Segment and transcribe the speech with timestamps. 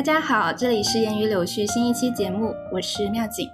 [0.00, 3.46] 大家好，这里是言语柳絮新一期节目，我是妙景，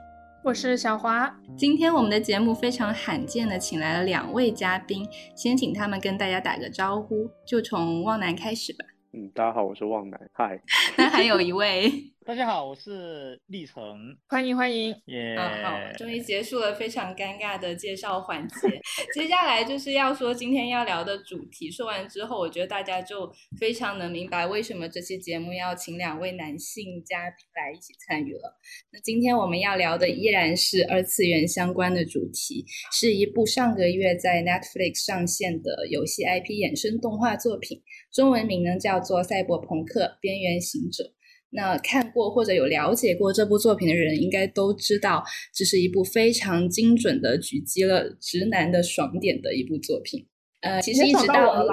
[0.45, 1.29] 我是小华。
[1.59, 8.85] 今天我们的节目非常罕见的请来了两位嘉宾，先请他们跟大家打个招呼，就从旺南开始吧。
[9.19, 10.61] 嗯，大家好，我是旺奶，嗨。
[10.98, 11.91] 那还有一位。
[12.27, 15.37] 大家好，我是历程，欢迎欢迎，耶！
[15.62, 18.69] 好，终于结束了非常尴尬的介绍环节，
[19.15, 21.71] 接下来就是要说今天要聊的主题。
[21.71, 28.59] 说完之后，我觉得大家就非常能明白为什么这期节目要请两位男性嘉宾来一起参与了。
[28.93, 37.80] 那今天我们要聊的依然是二次元相关的主题，是一部上个月在 Netflix 上线的游戏 IP 衍生动画作品，
[38.17, 41.05] 中文名呢叫做《赛博朋克：边缘行者》。
[41.51, 45.23] 那看过或者有了解过这部作品的人，应该都知道，
[45.55, 50.27] 这是一部非常精准的狙击了直男的爽点的一部作品。
[50.63, 51.69] 呃，其实一直到了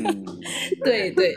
[0.82, 1.34] 对对，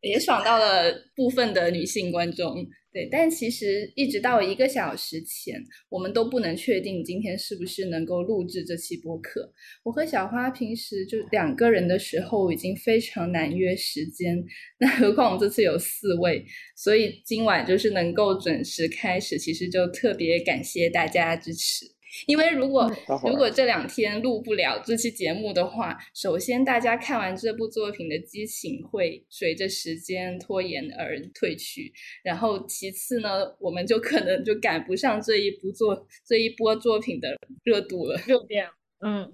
[0.00, 0.84] 也爽到了
[1.16, 2.54] 部分的女性观众。
[2.92, 9.52] 对，但其实一直到一个小时前，我们都不能确定今天是不是能够录制这期播客。
[9.84, 14.44] 我和小花平时就两个人的时候已经非常难约时间，
[14.80, 16.44] 那何况我们这次有四位，
[16.76, 21.86] 所以今晚就是能够准时开始，其实就特别感谢大家支持。
[22.26, 22.90] 因为如果
[23.24, 38.68] 如果这两天录不了这期节目的话，首先大家看完这部作品的激情会随着时间拖延而褪去，然后其次呢，我们就可能就赶不上这一部作这一波作品的热度了，热点。
[39.00, 39.30] 嗯，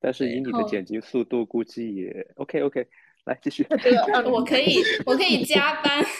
[0.00, 2.86] 但是以你的剪辑速度，估计也 OK OK。
[3.26, 3.66] 来继续，
[4.30, 6.04] 我可以，我可以加班。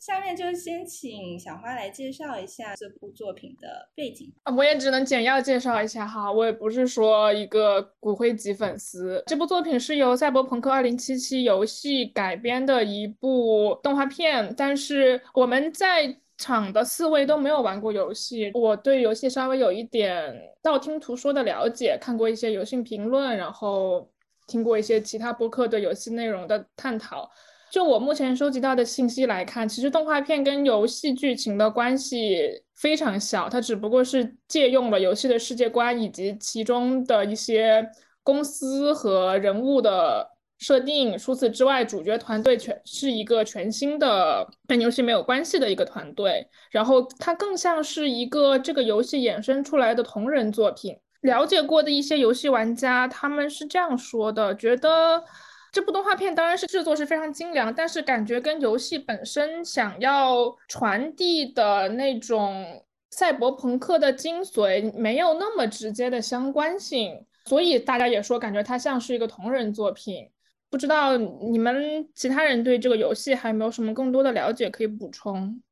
[0.00, 9.22] 下面就先请小花来介绍一下这部作品的背景啊，我也只能简要介绍一下哈，我也不是说一个骨灰级粉丝。
[9.26, 24.06] 这部作品是由《赛博朋克2077》游戏改编的一部动画片，但是我们在场的四位都没有玩过游戏，我对游戏稍微有一点道听途说的了解，看过一些游戏评论，然后。
[24.46, 27.30] 听过一些其他播客对游戏内容的探讨，
[27.70, 37.84] 就我目前收集到的信息来看，其实动画片跟游戏剧情的关系非常小，它只不过是借用了游戏的世界观以及其中的一些
[38.22, 41.18] 公司和人物的设定。
[41.18, 50.96] 除此之外，主角团队全是一个全新的跟游戏没有关系的一个团队，然后它更像是一个这个游戏衍生出来的同人作品。
[51.24, 55.24] 了解过的一些游戏玩家，他们是这样说的：觉得
[55.72, 70.28] 这部动画片当然是制作是非常精良，但是感觉跟游戏本身想要传递的那种赛博朋克的精髓没有那么直接的相关性，所以大家也说感觉它像是一个同人作品。
[70.68, 75.62] 不知道你们其他人对这个游戏还有没有什么更多的了解可以补充？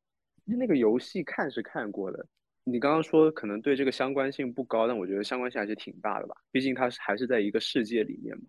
[0.47, 2.25] 那个游戏看是看过的。
[2.65, 6.35] 你刚刚说可能对这个相关性不高，但我觉得相关性还是挺大的吧。
[6.51, 8.45] 毕竟它是还是在一个世界里面嘛。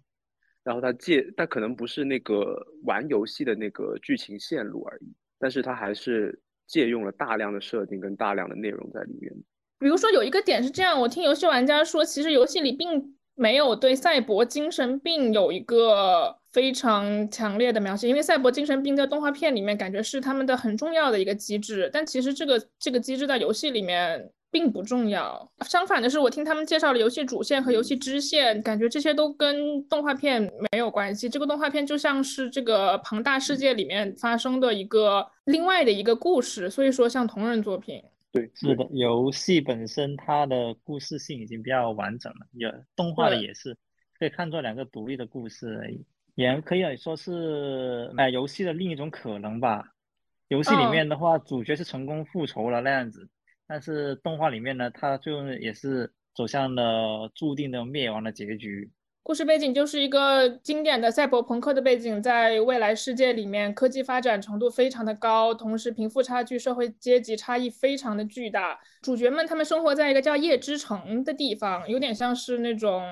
[0.64, 9.34] 然后它借，但可能不是那个玩游戏的那个剧情线路而已，但是它还是借用了大量的设定跟大量的内容在里面。
[9.80, 16.40] 比如说有一个点是这样，我听游戏玩家说，其实游戏里并没有对赛博精神病有一个。
[16.54, 25.52] 非常强烈的描写，因为赛博精神病在动画片里面感觉是他们的很重要的一个机制，但其实这个这个机制在游戏里面并不重要。
[25.62, 30.40] 相反的是，我听他们介绍了游戏主线和游戏支线，感觉这些都跟动画片
[30.72, 31.28] 没有关系。
[31.28, 38.00] 这个动画片就像是这个庞大世界里面发生的一个另外的一个故事，所以说像同人作品。
[38.32, 43.76] 对，是的，游戏本身它的故事性已经比较完整了，也动画的也是
[44.20, 46.06] 可以看作两个独立的故事而已。
[46.36, 49.84] 也可以说是哎，游戏的另一种可能吧。
[50.48, 53.30] 游戏里面的话，主角是成功复仇了那样子，
[53.68, 58.92] 但是动画里面呢，他最后也是走向了注定的灭亡的结局。
[59.24, 68.80] 故事背景就是一个经典的赛博朋克的背景，在未来世界里面，科技发展程度非常的高，同时贫富差距、社会阶级差异非常的巨大。
[69.02, 73.04] 主角们他们生活在一个叫夜之城的地方，有点像是那种。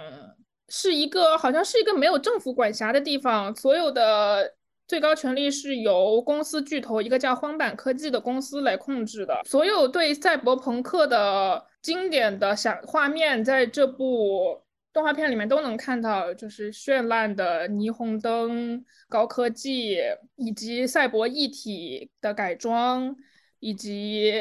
[0.73, 4.56] 是一个好像是一个没有政府管辖的地方，所有的
[4.88, 9.41] 最高权力是由公司巨头一个叫荒坂科技的公司来控制的。
[9.44, 14.63] 所有对赛博朋克的经典的想画面，在这部
[14.94, 19.97] 动画片里面都能看到，就是绚烂的霓虹灯、高科技
[20.38, 23.13] 以及赛博一体的改装，
[23.59, 24.33] 以及。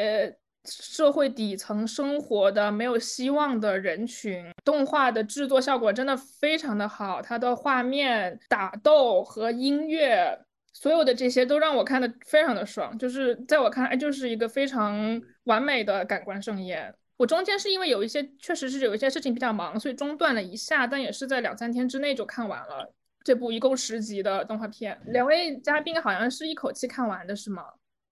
[0.65, 10.39] 社会底层生活的没有希望的人群，动画的制作效果真的非常的好，它的画面、打斗和音乐
[10.73, 16.95] 所有的这些都让我看的非常的爽，就是在我看来就是一个非常完美的感官盛宴。
[17.17, 22.91] 我中间是因为有一些确实是有一些事情比较忙，所以中断了一下，但也是在两三天之内就看完了
[23.25, 24.99] 这部一共十集的动画片。
[25.07, 27.65] 两位嘉宾好像是一口气看完的，是吗？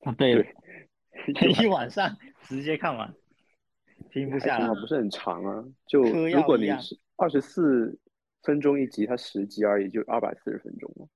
[0.05, 2.15] 啊，对，对 一晚上
[2.49, 3.15] 直接看完，
[4.11, 4.67] 停不下来。
[4.69, 5.65] 不是很长啊。
[5.87, 7.99] 就如果你是二十四
[8.43, 11.09] 分钟一集，它十集而已，就二百四十分钟了。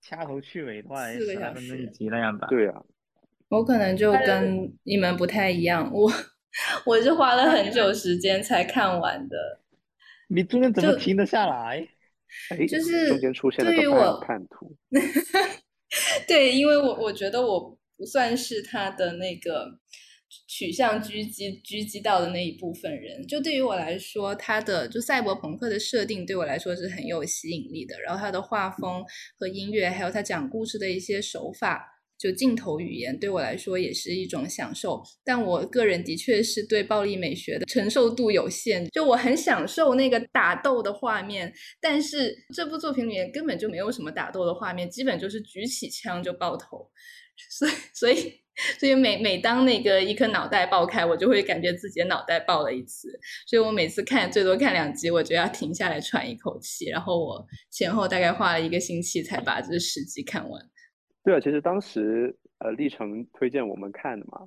[0.00, 2.46] 掐头去尾的话，四个小十来分钟一集那样吧。
[2.48, 2.82] 对啊，
[3.48, 6.10] 我可能就跟你们不太一样，我
[6.86, 9.60] 我是花了很久时间才看完的。
[10.28, 11.88] 你中间怎么就停得下来？
[12.50, 14.74] 哎，就是中间出现了个叛徒，
[16.26, 19.78] 对，因为我我觉得我不算是他的那个
[20.46, 23.26] 取向狙击狙击到的那一部分人。
[23.26, 28.00] 就对于我来说，他的就赛博朋克的设定对我来说是很有吸引力的。
[28.00, 29.04] 然后他的画风
[29.38, 31.90] 和音乐，还有他讲故事的一些手法。
[32.16, 38.88] 就镜头语言对我来说也是一种享受，但我个人的确是对暴力美学的承受度有限。
[38.90, 41.52] 就我很享受那个打斗的画面，
[41.82, 46.88] 但是这部作品里面根本就没有什么打斗的画面，基本就是举起枪就爆头。
[47.50, 48.32] 所以，所以，
[48.78, 53.08] 所以每每当那个一颗脑袋爆开，我就会感觉自己的脑袋爆了一次。
[53.46, 56.88] 所以我每次看最多看两集，我就要停下来喘一口气。
[56.90, 60.62] 然后我前后大概花了一个星期才把这十集看完。
[61.22, 64.46] 对啊，其实当时呃，历程推荐我们看的嘛，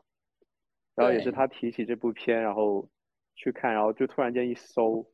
[0.95, 2.89] 然后也是对他提起这部片，然后
[3.35, 5.05] 去看，然后就突然间一搜，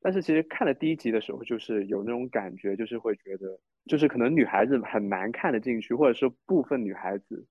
[0.00, 7.46] 但是其实看了第一集的时候，就是有那种感觉，就是会觉得，就是可能女孩子很难看得进去，或者是部分女孩子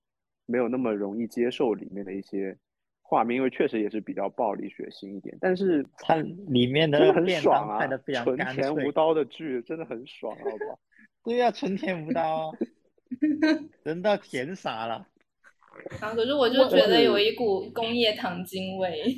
[0.46, 2.56] 没有那么容易接受里面的一些
[3.00, 7.86] 画面，因为确实也是比较暴力血腥一点，但是它里面的真的很爽啊
[8.24, 8.90] 纯甜无。
[8.92, 10.78] 刀的剧真的很爽，好不好？
[11.24, 12.52] 对呀、纯甜无刀啊，
[13.84, 15.06] 人都要甜傻了。
[16.00, 19.16] 啊，可是我就觉得有一股工业糖精味。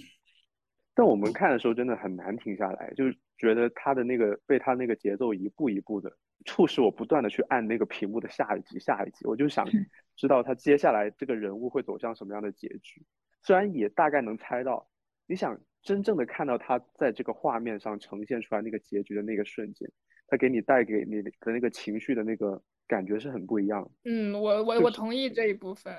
[0.94, 9.66] 但我们看的时候真的很难停下来，就是觉得他的那个被他那个节奏一步一步的促使我不断的去按那个屏幕的下一集下一集，我就想
[10.14, 13.02] 知道他接下来这个人物会走向什么样的结局。
[13.42, 14.88] 虽然也大概能猜到，
[15.26, 19.90] 你想真正的看到他在这个画面上呈现出来那个结局的那个瞬间，
[20.28, 23.90] 他给你带给你的那个情绪的那个感觉是很不一样的。
[24.04, 25.92] 嗯，我我我就是同意这一部分。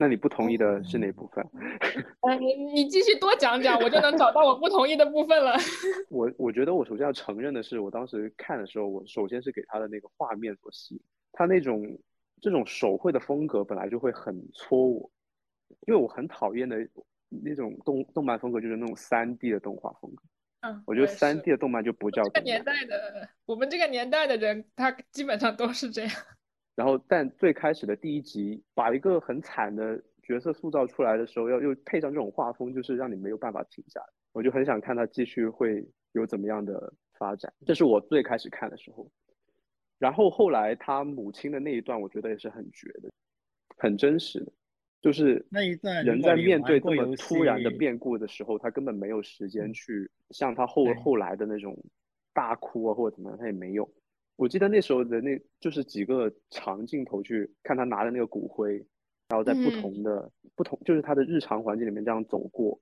[0.00, 1.46] 那你不同意的是哪部分？
[2.22, 5.52] 呃， 你你继续多讲讲，我就能找到我不同意的部分了。
[6.08, 11.00] 我我觉得我首先要承认的是，我当时看的时候，我首先是给他的那个画面所吸引，
[11.32, 11.98] 他那种
[12.40, 15.10] 这种手绘的风格本来就会很戳我，
[15.86, 16.78] 因为我很讨厌的
[17.28, 20.22] 那种动动漫风格就是那种三 D 的动画风格，
[20.62, 22.64] 嗯，我觉得也三是 D 的动漫就不叫动这个年。
[22.64, 26.10] 代的，我们这个年代的人，他基本上都是这样。
[26.74, 34.06] 然后，但最开始的第一集把一个很惨的角色塑造出来的时候，要又配上这种画风，就是让你没有办法停下来。
[34.32, 39.10] 我就很想看他继续会有怎么样的发展，这是我最开始看的时候。
[39.98, 43.10] 然后后来他母亲的那一段，我觉得也是很绝的，
[43.76, 44.52] 很真实的，
[45.02, 51.76] 就是那一段人在面对这么突然的变故的时候，他根本没有时间嗯去像他后后来的那种
[52.32, 53.86] 大哭啊或者怎么样，他也没有。
[54.40, 58.78] 我记得那时候的那就是几个长镜头去看他拿的那个骨灰，
[59.28, 62.80] 然后在不嗯同的、不同就是他的日常环境里面这样走过，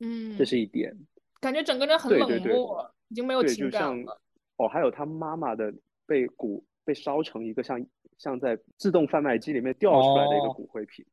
[0.00, 0.92] 嗯，这是一点。
[1.40, 4.20] 感觉整个人很冷对对对漠，已经没有，情感就像了。
[4.56, 5.72] 哦，还有他妈妈的
[6.04, 7.86] 被骨被烧成一个像
[8.18, 11.06] 像在自动贩卖机里面掉出来的一个哦骨灰瓶，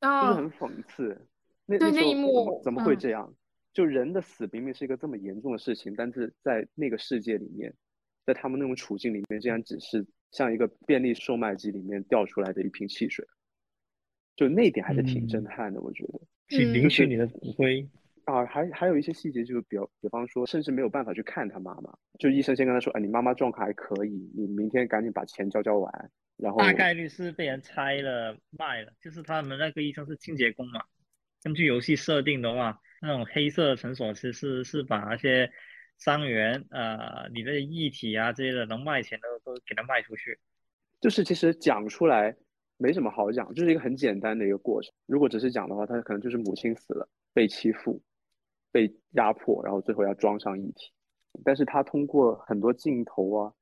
[0.00, 1.28] 啊，就是很讽刺。
[1.66, 3.34] 那对那一幕怎么会嗯这样？
[3.74, 7.74] 就人的死明明是一个这么严重的事情，但是在那个世界里面，
[8.24, 13.26] 在他们那种处境里面，竟然只是像一个便利售卖机里面掉出来的一瓶汽水，
[14.36, 16.20] 就那一点还是挺震嗯撼的，我觉得。
[16.48, 17.88] 去嗯就是领取你的骨灰。
[18.24, 30.82] 啊，还还有一些细节，就是比比方说，甚至没有办法去看他妈妈，就医生先跟他说，哎，你妈妈状况还可以，你明天赶紧把钱交交完，然后大概率是被人拆了卖了，就是他们那个医生是清洁工嘛。
[31.42, 35.52] 根据游戏设定的话，那种黑色诊所其实是是把那些
[35.98, 40.38] 伤员呃你的液体啊这些的能卖钱的都给他卖出去。
[41.00, 42.34] 就是其实讲出来
[42.76, 44.92] 没什么好讲，就是一个很简单的一个过程。
[45.06, 48.02] 如果只是讲的话，他可能就是母亲死了，被欺负，
[48.72, 50.92] 被压迫，然后最后要装上一体。
[51.44, 53.52] 但是他通过很多镜头啊，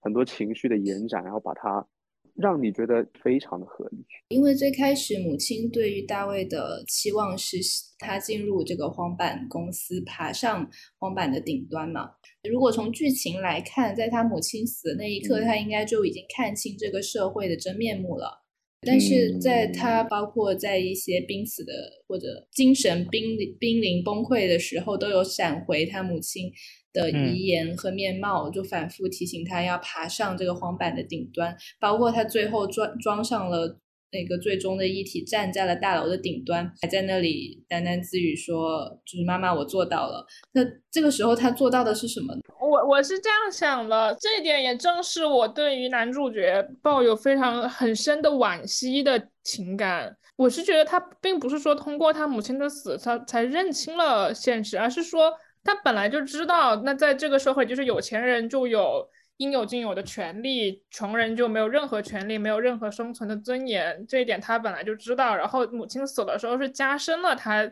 [0.00, 1.86] 很多情绪的延展，然后把它
[2.34, 4.04] 让你觉得非常的合理。
[4.28, 7.58] 因为最开始母亲对于大卫的期望是
[7.98, 12.10] 他进入这个荒坂公司，爬上荒坂的顶端嘛。
[12.50, 18.43] 如果从剧情来看，在他母亲死的那一刻，他应该就已经看清这个社会的真面目了。
[18.86, 21.72] 但是在他包括在一些濒死的
[22.06, 26.52] 或者精神濒濒临崩溃的时候，都有闪回他母亲
[26.92, 31.56] 的遗言和面貌，就反复提醒他要爬上这个黄板的顶端。
[31.80, 33.80] 包括他最后装装上了
[34.14, 42.40] 那个最终的遗体，站在了大楼的顶端，还在那里喃喃自语说：“就是妈妈，我做到了。”那这个时候他做到的是什么呢？
[42.60, 50.16] 我我是这样想的，这一点也正是我对于男主角抱有非常很深的惋惜的情感。
[50.36, 59.06] 我是觉得他并不是说通过他母亲的死，他才认清了现实，而是说他本来就知道，那在这个社会，就是有钱人就有
[59.38, 64.06] 应有尽有的权利，穷人就没有任何权利，没有任何生存的尊严。
[64.06, 65.36] 这一点他本来就知道。
[65.36, 67.70] 然后母亲死的时候，是加深了他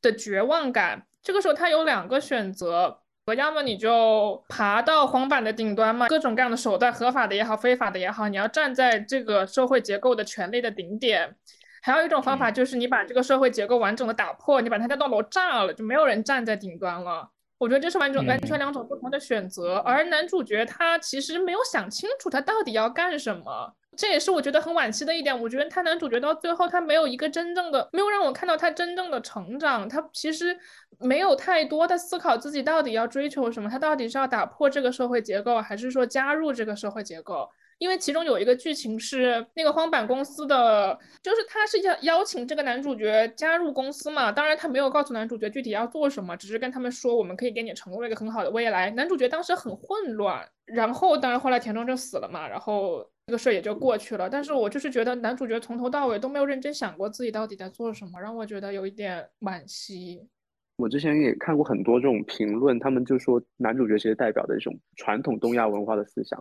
[0.00, 1.06] 的绝望感。
[1.22, 2.98] 这个时候，他有两个选择。
[3.36, 11.34] 要么你就爬到黄板的顶端嘛，各种各样的手段，合法的也好，非法的也好，你要站在这个社会结构的权力的顶点。
[11.82, 17.30] 还有一种方法就是你把这个社会结构完整的打破，你把他那栋楼炸了，就没有人站在顶端了。
[17.62, 19.76] 我觉得这是完全完全两种不同的选择。
[19.76, 23.72] 而男主角他其实没有想清楚他到底要干什么。
[23.96, 25.38] 这也是我觉得很惋惜的一点。
[25.40, 29.88] 我觉得他男主角到最后，他没有一个真正的，没有让我看到他真正的成长。
[29.88, 30.58] 他其实
[30.98, 37.48] 没有太多的思考自己到底要追求什么，他到底是要打破这个社会结构，还是说加入这个社会结构？
[37.82, 44.30] 因为其中有一个剧情是那个荒坂公司的，就是他是要邀请这个男主角加入公司嘛。
[44.30, 48.88] 当然他没有告诉男主角具体要做什么，只是跟他们说我们可以给你承诺一个很好的未来。
[48.92, 53.04] 男主角当时很混乱，然后当然后来田中就死了嘛，然后。
[53.24, 60.28] 这个事儿也就过去了，但是我就是觉得男主角从头到尾都没有认真想过自己到底在做什么，让我觉得有一点惋惜。
[60.76, 66.36] 我之前也看过很多这种评论，他们就说男主角其实代表的一种传统东亚文化的思想，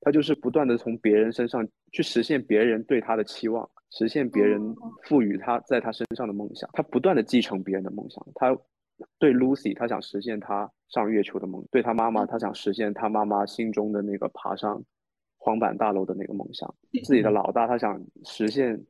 [0.00, 4.60] 他就是不断的从别人身上去实现别人对他的期望，实现别人
[5.04, 8.26] 赋予他在他身上的梦想，他不断的继承别人的梦想。
[8.34, 8.56] 他
[9.18, 14.82] 对 Lucy，他想实现他上月球的梦；对他妈妈，他想实现他妈妈心中的那个爬上。
[15.38, 16.74] 黄板大楼的那个梦想，
[17.04, 18.84] 自己的老大他想实现，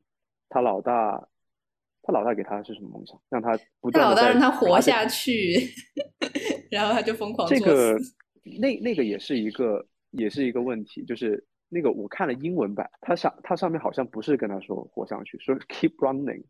[0.49, 1.29] 他老大，
[2.01, 3.21] 他老大给他的是什么梦想？
[3.29, 5.61] 让他不断他老大让他活下去，
[6.71, 7.95] 然后他就疯狂这个
[8.59, 16.45] 那那个也是一个也是一个问题，就是那个我看了英文版，他上他上面好像不是跟他说活下去，说 keep running，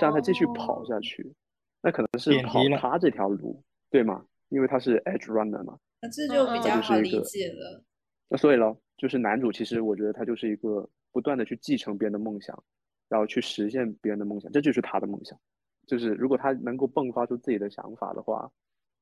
[0.00, 1.34] 让他继续跑下去，
[1.82, 4.26] 那可能是跑他这条路，对吗？
[4.48, 7.82] 因为他是 edge runner 嘛，那这就比较好理解了。
[8.28, 12.60] 那所以咯，就是男主，其实我觉得他就是一个不断的去继承别人的梦想，
[13.08, 15.38] 然后去实现别人的梦想，这就是他的梦想。
[15.86, 18.50] 就是如果他能够迸发出自己的想法的话，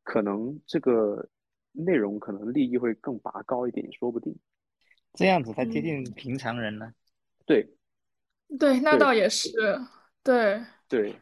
[0.02, 1.26] 可能这个
[1.74, 4.34] 内容可能利益会更拔高一点，说不定。
[5.12, 6.92] 这样子才接近平常人呢。
[7.44, 7.68] 对，
[8.58, 9.50] 对，那倒也是，
[10.22, 11.14] 对，对。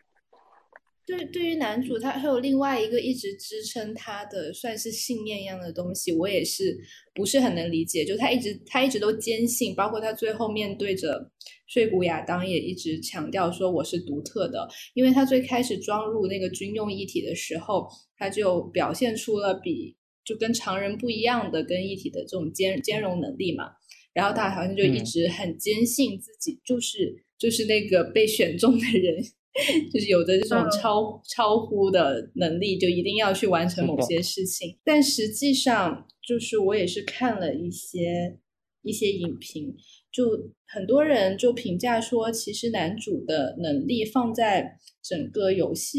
[1.05, 6.79] 对，对于男主，他还有另外一个一直支撑他的，算是信念一样的东西，我也是
[7.13, 8.05] 不是很能理解。
[8.05, 11.29] 就他一直，他一直都坚信，包括他最后面对着
[11.67, 23.73] 睡谷亚当也一直强调说我是独特的，因为他最开始装入那个军用一体的时候，他就表现出了比就跟常人不一样的跟一体的这种兼兼容能力嘛。
[24.13, 29.25] 然后他好像就一直很坚信自己就是就是那个被选中的人。
[29.93, 34.79] 就是有着这种超超乎的能力，就一定要去完成某些事情。
[34.83, 38.39] 但实际上，就是我也是看了一些
[38.81, 39.77] 一些影评，
[40.11, 45.99] 就很多人就评价说，其实男主的能力放在整个游戏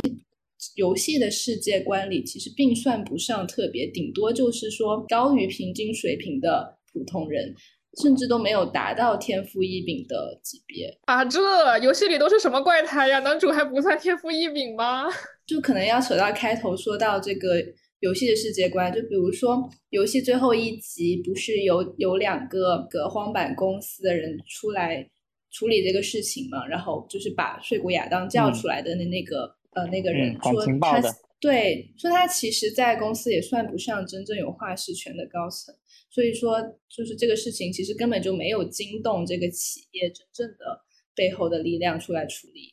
[0.76, 7.56] 游戏的世界观里，其实并算不上特别，顶多就是说高于平均水平的普通人。
[8.02, 11.24] 甚至都没有达到天赋异禀的级别啊！
[11.24, 13.20] 这游戏里都是什么怪胎呀？
[13.20, 15.04] 男主还不算天赋异禀吗？
[15.46, 17.64] 就可能要扯到开头说到这个
[18.00, 25.08] 游戏的世界观，就比如说游戏最后一集不是有有两个个荒坂公司的人出来
[25.52, 26.66] 处理这个事情嘛？
[26.66, 31.02] 然后就是把睡谷亚当叫出来的那那个呃那个人说他
[31.40, 35.76] 对说他其实在公司也算不上真正有话事权的高层。
[36.10, 40.80] 所以说，就是这个事情其实根本就没有惊动这个企业真正的
[41.16, 42.72] 背后的力量出来处理。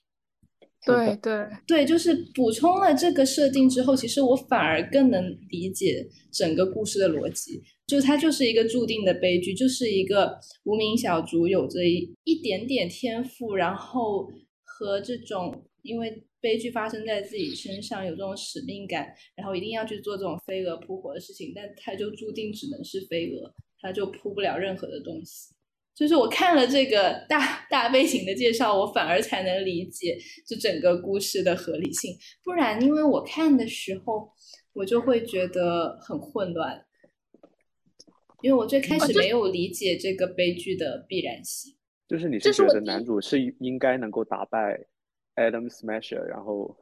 [0.85, 7.63] 对对对，就是补充了这个设定之后，其实我反而更能理解整个故事的逻辑。
[7.87, 14.31] 就是它就是一个注定的悲剧，就是一个无名小卒有着一一点点天赋，然后
[14.65, 25.55] 和这种因为悲剧发生在自己身上有这种使命感，然后一定要去做这种飞蛾扑火的事情，但他就注定只能是飞蛾，他就扑不了任何的东西。
[25.93, 32.17] 就是我看了这个大大背景的介绍，我反而才能理解这整个故事的合理性。
[32.43, 34.31] 不然，因为我看的时候，
[34.73, 36.87] 我就会觉得很混乱，
[38.41, 41.77] 因为我最开始没有理解这个悲剧的必然性。
[42.09, 44.81] 就是你是觉得男主是应该能够打败
[45.41, 46.77] Adam Smasher，然后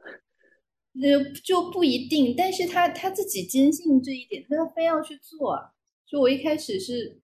[0.93, 5.71] 呃就不一定，但是他他自己坚信这一点，他非要去做。
[6.05, 7.21] 就我一开始是。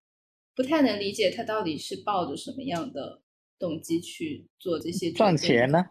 [0.57, 3.21] 不太能理解他到底是抱着什么样的
[3.59, 5.83] 动机去做这些赚钱呢？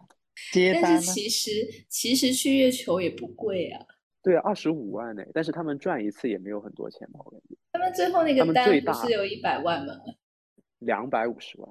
[0.51, 1.51] 接单但是其实
[1.87, 3.85] 其实去月球也不贵啊。
[4.23, 7.19] 对，二十五万呢，但是他们赚一次也没有很多钱吧？
[7.23, 7.55] 我感觉。
[7.73, 9.93] 他们最后那个单不是有一百万吗？
[10.79, 11.69] 两百五十万。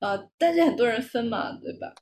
[0.00, 1.94] 呃，但是很多人分嘛，对吧？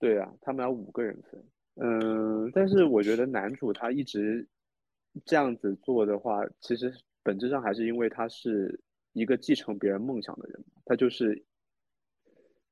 [0.00, 1.44] 对啊，他们要五个人分。
[1.76, 4.48] 嗯，但是我觉得男主他一直
[5.24, 6.92] 这样子做的话，其实
[7.22, 8.82] 本质上还是因为他是。
[9.12, 11.44] 一个继承别人梦想的人，他就是，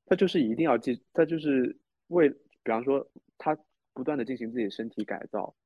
[0.07, 3.59] 他就是一定要继，他就是为，比方说他
[3.93, 5.57] 不断的进行自己身体改造，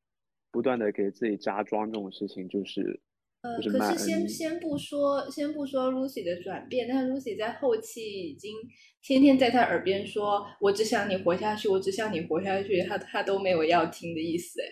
[0.51, 2.99] 不断的给自己加装这种事情，就是，
[3.43, 8.53] 呃，可是先先不说，先不说 Lucy 的转变，但 Lucy 在后期已经
[9.03, 14.67] 天天在他耳边说：“我只想你活下去，我只想你活下去。”他他都没有要听的意思，哎，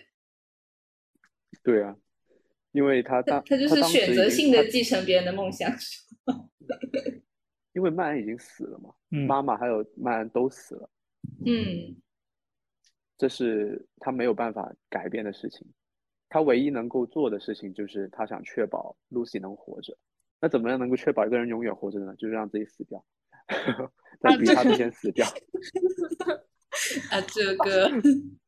[1.63, 1.95] 对啊。
[2.71, 5.69] 因为他他他就是选择性的继承别人的梦想，
[7.75, 8.93] 因为曼恩已经死了嘛，
[9.27, 10.89] 妈妈还有曼恩都死了，
[11.45, 12.01] 嗯，
[13.17, 15.67] 这是他没有办法改变的事情，
[16.33, 19.97] 他唯一能够做的事情就是他想确保 Lucy 能活着，
[20.39, 22.15] 那怎么样能够确保一个人永远活着呢？
[22.17, 23.03] 就是让自己死掉，
[24.21, 25.27] 在比他之前死掉。
[27.11, 27.91] 啊，这个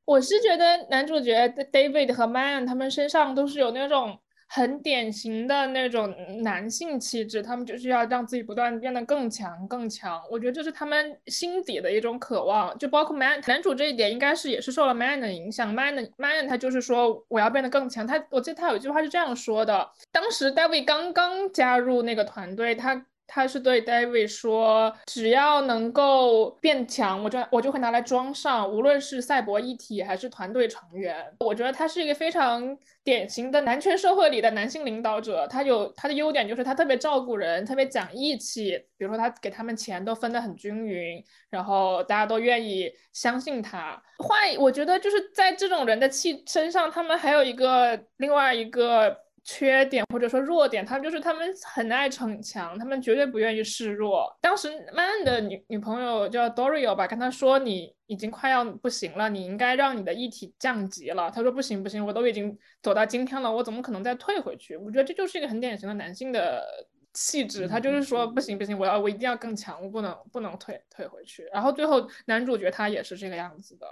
[0.05, 1.33] 我是觉得男主角
[1.73, 4.17] David 和 Man 他们身上都是有那种
[4.55, 10.21] 很典型的那种男性气质，他们就是要让自己不断变得更强更强。
[10.29, 15.73] 我觉得这是他们心底的一种渴望，就包括 Man 男主这一点，应该是也是受了 Man 的影响。
[15.73, 18.05] Man 的 Man 他就是说我要变得更强。
[18.05, 23.05] 他我记得他有一句话是这样说的：当时 David 刚刚加入那个团队，他。
[23.35, 35.47] 他是对 David 说：“只要能够变强，我就我就会拿来装上，无论是赛博一体还是团队成员。”我觉得他是一个非常典型的男权社会里的男性领导者。
[35.47, 38.77] 他有他的优点，就是他特别照顾人，特别讲义气。
[38.97, 41.19] 比如说，他给他们钱都分得很均匀，
[41.49, 43.99] 然后大家都愿意相信他。
[44.19, 49.22] 坏，我觉得就是在这种人的气身上，他们还有一个另外一个。
[49.45, 54.33] 缺点或者说弱点，他们就是他们很爱逞强，他们绝对不愿意示弱。
[54.39, 61.29] 当时 Man 的女女朋友叫 Dorio 吧，跟他说你已经快要不行了，你应该让你的一体降级了。
[61.29, 64.77] 他说不行不行，我都已经走到今天了，我怎么可能再退回去？
[64.77, 66.65] 我觉得这就是一个很典型的男性的
[67.11, 71.43] 气质，他就是说不行不行，我要我一定要更强，我不能不能退退回去。
[71.51, 73.87] 然后最后男主角他也是这个样子的。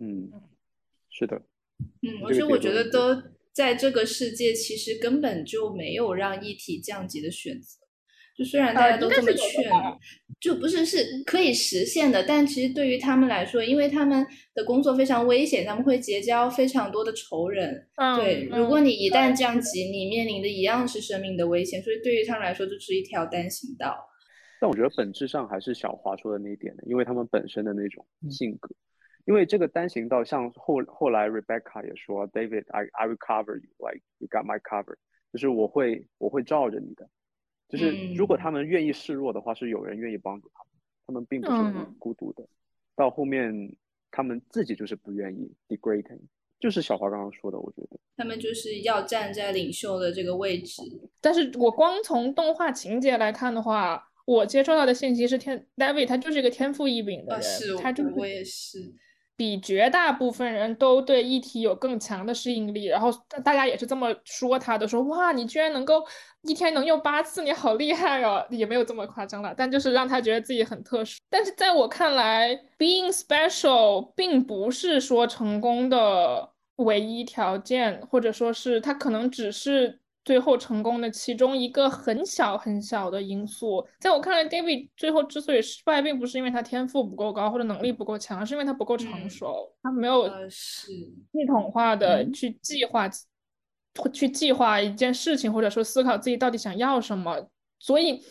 [0.00, 0.30] 嗯，
[1.10, 1.36] 是的。
[2.00, 3.22] 嗯，而且我觉得都。
[3.54, 7.78] 在这个世界，其实根本就没有让一体降级的选择。
[8.36, 9.70] 就虽然大家都这么劝，
[10.40, 12.24] 就不是是可以实现的。
[12.24, 17.86] 但其实对于他们来说，因为他们的工作非常危险，他们会结交非常多的仇人。
[18.16, 21.80] 对，如果你一旦降级，你面临的一样是生命的危险。
[21.80, 23.96] 所以对于他们来说，就是一条单行道。
[24.60, 28.74] 但我觉得本质上还是小华说的那一点的，因为他们本身的那种性格。
[29.24, 34.96] 因为这个单行道，像后后来 Rebecca 也说，David，I I will cover you，like you got my cover，
[35.32, 37.08] 就是我会我会罩着你的，
[37.68, 40.70] 就是如果他们愿意示弱的话，是有人愿意帮助他们，
[41.06, 42.46] 他们并不是孤独的。
[42.94, 43.74] 到后面
[44.10, 46.20] 他们自己就是不愿意 degrading，
[46.60, 50.82] 就是小华刚刚说的，我觉得他们就是要站在领袖的这个位置。
[51.22, 58.94] 但是我光从动画情节来看的话，我接收到的信息是天 David 他就是一个天赋异禀的人，他就我也是。
[59.36, 63.10] 比绝大部分人都对议题有更强的适应力，然后
[63.44, 66.04] 大家也是这么说他的，说哇，你居然能够
[66.42, 71.18] 一天能用八次，你好厉害哦，也没有这么夸张了，但就是让他觉得自己很特殊。
[71.28, 83.86] 但是在我看来，being special 并不是说成功的唯一条件，或者说是他可能只是最后成功的其中一个很小很小的因素。
[84.00, 93.06] 在我看来，David 最后之所以失败，并不是因为他天赋不够高或者能力不够强，是因为他不够成熟，他没有系统化的去计划，
[94.12, 97.46] 去计划一件事情，或者说思考自己到底想要什么。
[97.78, 98.22] 所以，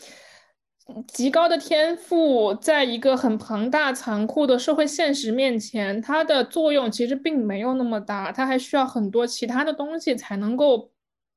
[1.06, 10.90] 极高的天赋，在一个很庞大、残酷的社会现实面前，它的作用其实并没有那么大，它还需要很多其他的东西才能够。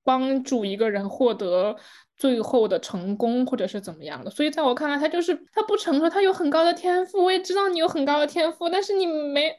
[0.07, 1.75] 帮助一个人获得
[2.15, 9.53] 最后的成功，或者是怎么样的，所以在我看来，他就是他不成熟，他有很高的天赋，我也知道你有很高的天赋，但是你没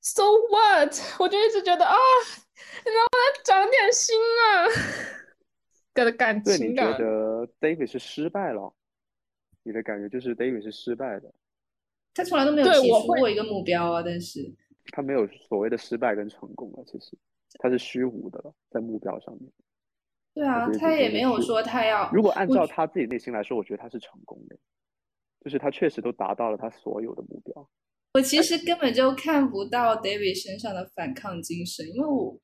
[0.00, 0.90] ，so what？
[1.20, 4.64] 我就一直觉得啊，你能不能长点心啊？
[5.92, 8.72] 的感情对，你觉得 David 是失败了？
[9.64, 11.30] 你的感觉就是 David 是失败的？
[12.14, 14.50] 他从来都没有提出过一个目标啊，但是
[14.92, 17.18] 他没有所谓的失败跟成功啊，其实。
[17.58, 19.50] 他是虚无的了，在目标上面。
[20.34, 22.10] 对啊，他也没有说他要。
[22.12, 24.56] 如果按照他自己内心来说，我觉得他是成功的，
[25.44, 27.68] 就是他确实都达到了他所有的目标。
[28.14, 32.40] 我其实根本就看不到 David 身上的反抗精神，因为我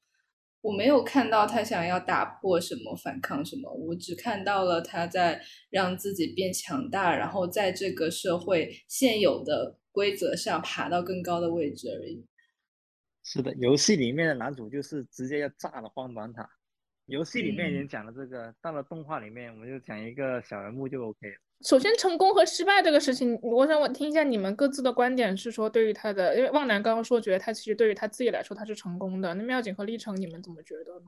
[0.61, 5.41] 我没有看到他想要打破什么、反抗什么，我只看到了他在
[5.71, 12.27] 让自己变强大，然后在这个社会现有的规则上爬到更高的位置而已。
[13.25, 16.49] 是的，游戏里面的男主就是直接要炸了荒坂塔。
[17.07, 21.37] 游戏里面已经讲了这个，到了动画里面，我们就讲一个小人物就 OK 了。
[21.61, 29.33] 首先，成功和失败这个事情，我想我听一下你们各自的观点，是说对于他的，因为旺南刚刚说觉得他其实对于他自己来说他是成功的。
[29.35, 31.07] 那妙景和历程，你们怎么觉得呢？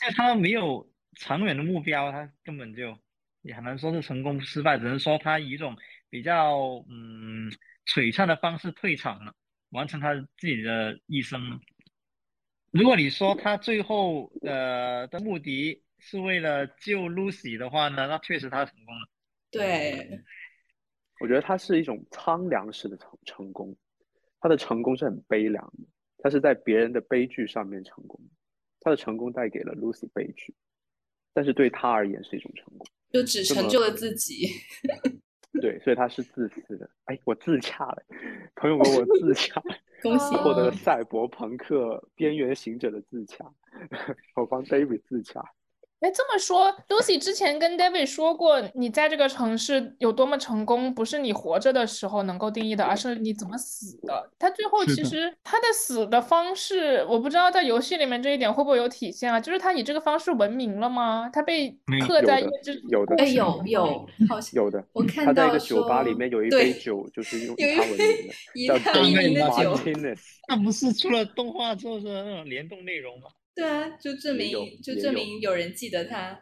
[0.00, 2.96] 就他没有长远的目标，他根本就
[3.42, 5.76] 也很难说是成功失败，只能说他以一种
[6.08, 7.50] 比较嗯
[7.86, 9.34] 璀璨的方式退场了。
[9.70, 11.60] 完成他自己的一生。
[12.70, 19.08] 如果你说他最后呃的目的是为了救 Lucy 的话呢，那确实他成功了。
[19.50, 20.22] 对，
[21.20, 23.76] 我觉得他是一种苍凉式的成成功，
[24.40, 28.20] 他的成功是很悲凉的，他是在别人的悲剧上面成功，
[28.80, 30.54] 他的成功带给了 Lucy 悲剧，
[31.34, 34.46] 但是对他而言是一种成功，就只成就了自己。
[35.60, 36.88] 对，所以他是自私的。
[37.06, 38.02] 哎，我自洽了，
[38.54, 39.62] 朋友们，我自洽，
[40.02, 43.44] 恭喜获得了赛博朋克边缘行者的自洽，
[44.36, 45.44] 我帮 David 自洽。
[46.00, 54.30] 哎，这么说，Lucy 之前跟 David 说过，你在这个城市有多么成功，不是你活着的时候能够定义的，而是你怎么死的。
[54.38, 59.38] 他最后其实他的死的方式，我不知道在游戏里面这一点会不会有体现啊？
[59.38, 61.28] 就是他以这个方式闻名了吗？
[61.30, 61.68] 他被
[62.06, 62.40] 刻在
[62.88, 64.82] 有的，哎，有有，好像有的。
[64.94, 67.98] 我看到他在一个酒吧里面有一杯酒，就是用他闻
[68.54, 69.78] 名的，叫名的酒。
[70.48, 73.26] 那不是出了动画之后是那种联动内容吗？
[73.54, 74.50] 对啊，就证明
[74.82, 76.40] 就证明有人记得他。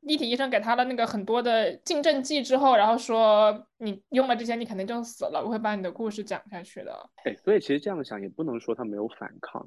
[0.00, 5.42] 立体医生给他了那个很多的禁震剂之后，然后说你用了这些，你肯定就死了。
[5.44, 7.10] 我会把你的故事讲下去的。
[7.24, 9.66] 哎，所以其实这样想也不能说他没有反抗。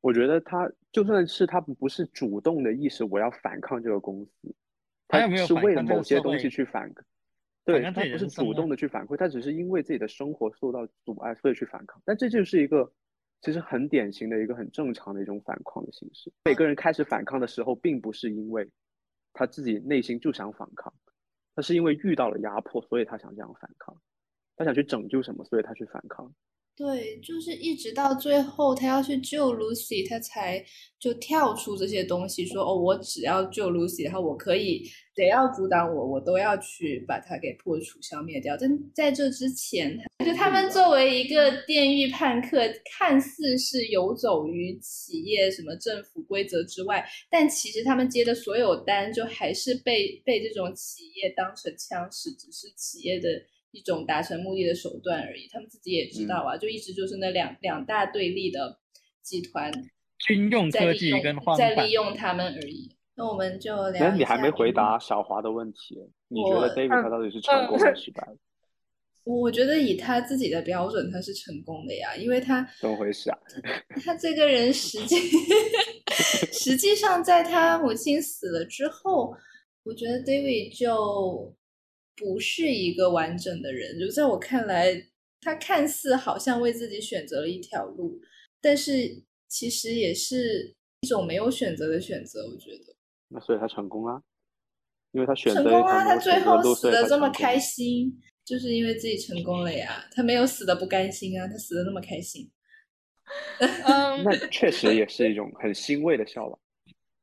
[0.00, 4.54] 我觉得他就算是他不是主动的意识，我要反抗这个公司，
[5.08, 7.04] 他是为了某些东西去反抗。
[7.64, 12.00] 对他不是主动的去反馈，他只是因为自己的生活受到阻碍，所以去反抗。
[12.04, 12.90] 但这就是一个。
[13.40, 16.32] 其实很典型的一个很正常的一种反抗的形式。
[16.44, 18.68] 每个人开始反抗的时候，并不是因为
[19.32, 20.92] 他自己内心就想反抗，
[21.54, 23.96] 他是因为遇到了压迫，所以他想这样反抗。
[24.56, 26.32] 他想去拯救什么，所以他去反抗。
[26.76, 30.62] 对，就是一直到最后，他要去救 Lucy，他才
[31.00, 34.82] 就跳出这些东西，说哦，我只要救 Lucy，然后我可以，
[35.14, 38.58] 谁要阻挡我，我都要去把它给破除、消灭掉。
[38.60, 42.60] 但在这之前，就他们作为一个电狱叛客，
[42.98, 53.30] 看似是游走于企业什么政府规则之外，但其实他们接的所有单，就还是被被这种企业当成枪使，只是企业的。
[53.76, 58.78] 一种达成目的的手段而已，他们自己也知道啊，就一直就是那两两大对立的
[59.22, 59.70] 集团，
[60.26, 62.90] 军用科技跟在利用他们而已。
[63.14, 64.14] 那我们就聊一下。
[64.14, 65.96] 你还没回答小华的问题，
[66.28, 68.26] 你觉得 David 他到底是成功还是失败？
[69.24, 73.38] 我觉得以他自己的标准，他是成功的呀，因为他怎么回事啊？
[74.02, 75.16] 他这个人实际
[76.50, 79.34] 实际上在他母亲死了之后，
[79.84, 81.54] 我觉得 David 就。
[82.16, 85.08] 不是一个完整的人，就在我看来，
[85.40, 88.20] 他看似好像为自己选择了一条路，
[88.60, 92.46] 但是其实也是一种没有选择的选择。
[92.46, 92.96] 我觉得，
[93.28, 94.22] 那所以他成功了，
[95.12, 100.08] 因为他选择成功啊，他最后死的这么开心，就是因为自己成功了呀。
[100.10, 102.50] 他没有死的不甘心啊，他死的那么开心。
[103.58, 106.58] 嗯， 那确实也是一种很欣慰的笑了。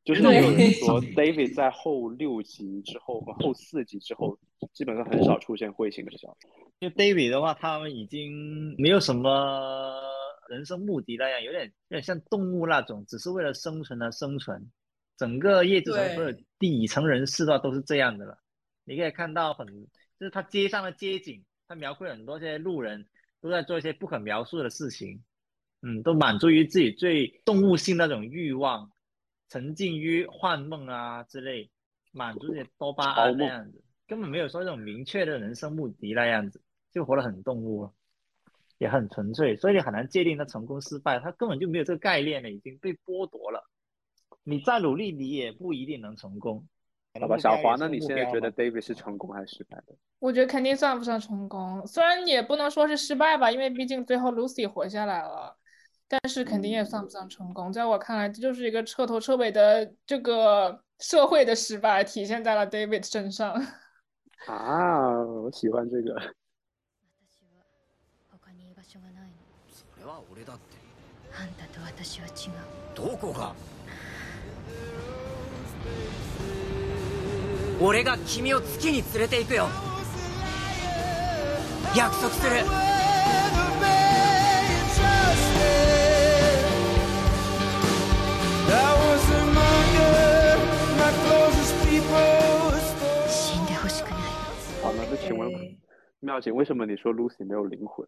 [0.03, 4.37] 就是有人说 David 在后六集之后和后四集之后，
[4.73, 6.47] 基本上很少出现彗星的消息。
[6.79, 10.01] 就 David 的话，他们已经没有什么
[10.49, 14.69] 人生目的那样，有点有点像动物那种，只是为了生存而生存。
[15.15, 18.37] 整个叶之城对所有底层人士的话都是这样的了。
[18.83, 19.65] 你可以看到很，
[20.19, 23.05] 就是他街上的街景，他描绘很多这些路人
[23.39, 25.23] 都在做一些不可描述的事情，
[25.81, 28.91] 嗯，都满足于自己最动物性那种欲望，
[29.49, 31.69] 沉浸于幻梦啊之类，
[32.12, 37.89] 满足这些多巴胺那样子，根本没有说这种明确的人生目的那样子，就活得很动物，
[38.77, 43.69] 也很纯粹，所以你很难界定他成功失败，他根本就没有这个概念了，已经被剥夺了。
[44.43, 46.67] 你再努力，你也不一定能成功。
[47.19, 49.95] 好吧，小华，那你现在觉得 David 是成功还是失败的？
[50.17, 55.56] 我觉得肯定算不上成功，虽然也不能说是失败吧，因为毕竟最后 Lucy 活下来了，
[56.12, 57.72] 但是肯定也算不上成功。
[57.72, 63.54] 在我看来，这就是一个彻头彻尾的这个社会的失败，体现在了 David 身上。
[64.46, 66.14] 啊，我喜欢这个。
[66.14, 67.62] 私は
[68.40, 69.37] 他に居場所がないの
[69.70, 70.62] それは俺だって
[71.37, 72.52] あんたと私は違う
[72.94, 73.54] どこが
[77.81, 79.68] 俺が君を月に連れて行くよ
[81.94, 82.64] 約束する
[95.25, 95.77] 请问对。
[96.19, 98.07] 妙姐，为什么你说 Lucy 没有灵魂？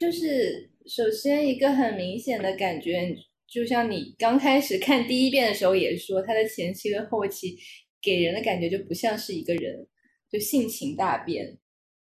[0.00, 3.16] 就是首先一个很明显的感觉，
[3.48, 7.56] 就像你刚开始看第一遍的时候也说，他的前期跟后期
[8.00, 9.86] 给人的感觉就不像是一个人，
[10.30, 11.58] 就性情大变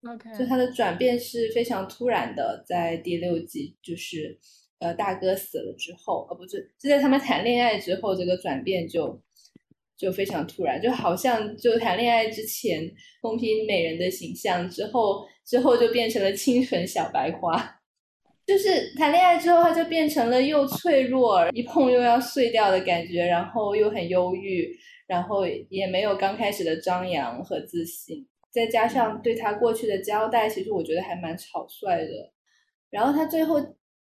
[0.02, 4.38] ，OK，就他的转变是非常突然的，在第六集就是
[4.78, 9.22] 呃大哥死了之后，呃不是是在他们谈恋爱之后，这个转变就
[9.96, 12.90] 就非常突然，就好像就谈恋爱之前
[13.22, 17.80] 风评美人的形象，之后之后就变成了清纯小白花。
[18.46, 24.70] 就是谈恋爱之后，他就变成了又脆弱，一碰又要碎掉的感觉，然后又很忧郁，
[25.08, 28.24] 然后也没有刚开始的张扬和自信。
[28.52, 32.32] 再加上对他过去的交代，其实我觉得还蛮草率的。
[32.88, 33.56] 然后他最后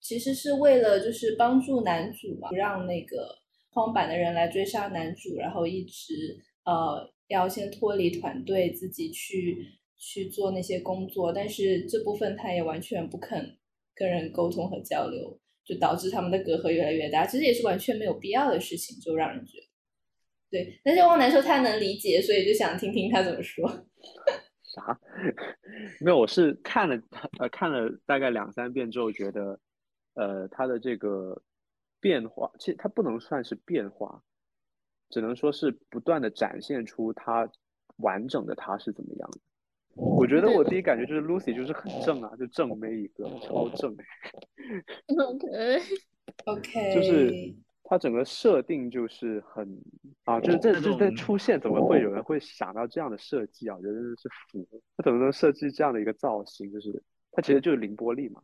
[0.01, 3.38] 其实是为了就是帮助男主嘛，不让那个
[3.74, 9.66] 荒坂的人来追杀男主，然后一直呃要先脱离团队，自己去
[9.98, 11.32] 去做那些工作。
[11.32, 13.58] 但是这部分他也完全不肯
[13.94, 17.26] 跟人沟通和交流，就导致他们的隔阂越来越大。
[17.26, 19.66] 其实也是完全没有必要的事情，就让人觉得。
[20.50, 23.68] 对，但是汪楠说他能理解，所以就想听听他怎么说。
[24.62, 25.00] 啥？
[26.00, 26.96] 没有，我是看了
[27.40, 29.58] 呃看了大概两三遍之后，觉得
[30.14, 31.42] 呃他的这个
[32.04, 34.22] 变化，其实它不能算是变化，
[35.08, 37.50] 只能说是不断的展现出它
[37.96, 39.38] 完整的它是怎么样的。
[39.94, 43.96] 我觉得我第一感觉就是 Lucy 就是很正啊，就正妹一个，超正。
[45.16, 49.66] OK，OK， 就是它整个设定就是很
[50.24, 53.76] 啊，就是这那就是在种出现，怎么会有人会想到这样的设计啊？
[53.76, 56.70] 我觉得真的是服，他怎么能设计这样的一个造型？
[56.70, 58.42] 就是他其实就是凌波丽嘛，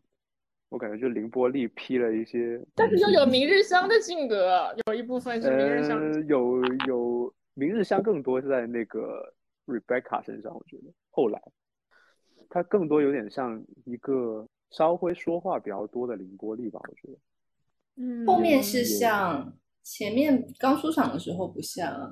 [0.70, 9.34] 我感觉就是凌波丽披了一些，但是又有明日香的性格，有一部分是明日香有有明日香更多是在那个
[9.66, 11.42] Rebecca 身上，我觉得后来
[12.48, 17.18] 他更多有点像一个稍微说话比较多的凌波丽吧，我觉得。
[17.96, 19.52] 嗯，后面是像，
[19.82, 22.10] 前面刚出场的时候不像啊。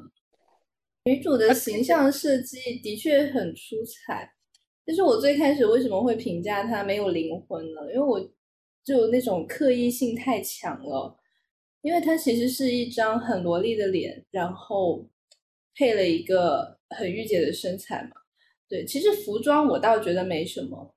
[1.04, 4.34] 女主的形象设计的确很出彩，
[4.84, 7.82] 但是我最开始为什么会评价她没有灵魂呢？
[7.94, 8.20] 因为我
[8.88, 11.14] 就那种刻意性太强了，
[11.82, 15.06] 因为她其实是一张很萝莉的脸，然后
[15.74, 18.12] 配了一个很御姐的身材嘛。
[18.66, 20.94] 对，其实服装我倒觉得没什么，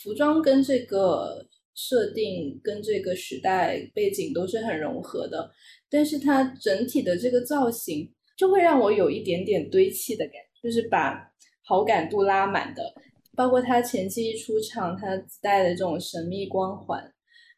[0.00, 5.50] 服装跟这个设定跟这个时代背景都是很融合的，
[5.90, 11.28] 但是它整体的这个造型就会让我有一点点堆砌的感觉，就是把
[11.64, 12.94] 好感度拉满的。
[13.34, 17.12] 包括他前期一出场，他自带的这种神秘光环，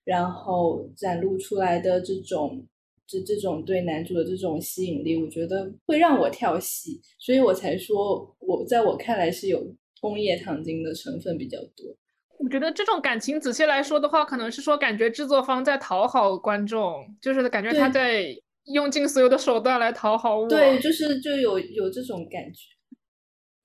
[0.08, 2.66] 然后展露出来的这种
[3.06, 9.62] 这这种对男主的这种吸引力，我觉得会让我跳戏，所以我才说我在我看来是有
[10.00, 11.94] 工业糖精的成分比较多。
[12.38, 18.34] 我觉得这种感情仔细来说的话，可能是说感觉制作方在讨好观众，就是感觉他在
[18.72, 20.48] 用尽所有的手段来讨好我。
[20.48, 22.60] 对，就是就有有这种感觉。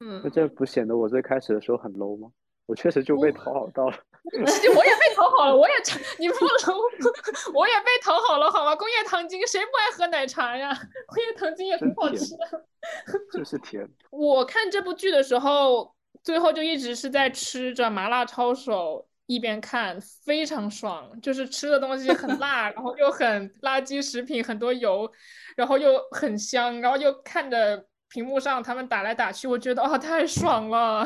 [0.01, 2.31] 嗯那，这不显得我最开始的时候很 low 吗？
[2.65, 3.97] 我确实就被讨好到了。
[4.23, 6.77] 我也被讨好了，我也尝，你不能，
[7.53, 8.73] 我也被讨好了，好吗？
[8.73, 10.73] 工业糖精，谁不爱喝奶茶呀？
[11.07, 12.65] 工业糖精也很好吃的。
[13.33, 13.85] 就是甜。
[14.09, 21.19] 我看这部剧的时候，最后就一直是在吃着麻辣抄手，一边看，非常爽。
[21.21, 25.11] 就是吃的东西很辣，然后又很垃圾食品，很多油，
[25.57, 31.05] 然后又很香，然后又看着屏幕上他们打来打去，我觉得啊、太爽了。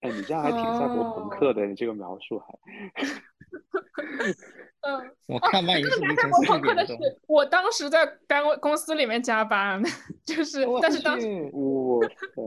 [0.00, 2.58] 哎，你这样还挺赛博朋克的，你这个描述还。
[4.86, 9.82] 嗯，我看漫已经是凌晨我四朋克的是点钟。，我当时在单位公司里面加班，
[10.24, 12.00] 就是，但是当时去我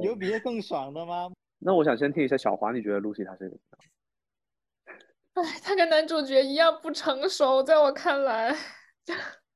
[0.03, 1.29] 有比这更爽的吗？
[1.57, 5.45] 那我想先听一下小华，你觉得 Lucy 她是个怎么样？
[5.45, 8.55] 唉，他跟男主角一样不成熟，在我看来，